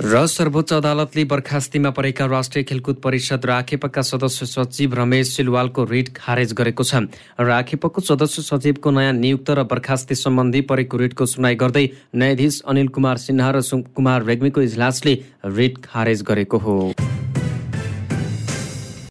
र 0.00 0.26
सर्वोच्च 0.26 0.72
अदालतले 0.72 1.22
बर्खास्तीमा 1.24 1.90
परेका 1.90 2.26
राष्ट्रिय 2.26 2.64
खेलकुद 2.64 2.96
परिषद 3.04 3.46
राखेपका 3.46 4.02
सदस्य 4.02 4.46
सचिव 4.46 4.94
रमेश 4.94 5.34
सिलवालको 5.36 5.84
रिट 5.84 6.08
खारेज 6.16 6.52
गरेको 6.54 6.84
छ 6.84 7.02
राखेपको 7.42 8.00
सदस्य 8.00 8.42
सचिवको 8.44 8.90
नयाँ 8.90 9.12
नियुक्त 9.14 9.50
र 9.50 9.62
बर्खास्ती 9.66 10.14
सम्बन्धी 10.14 10.60
परेको 10.70 10.96
रिटको 10.96 11.26
सुनाई 11.26 11.54
गर्दै 11.58 11.86
न्यायाधीश 12.14 12.60
अनिल 12.68 12.88
कुमार 12.94 13.16
सिन्हा 13.18 13.50
र 13.50 13.82
कुमार 13.90 14.22
रेग्मीको 14.24 14.62
इजलासले 14.62 15.14
रिट 15.58 15.84
खारेज 15.84 16.22
गरेको 16.30 16.58
हो। 16.58 16.78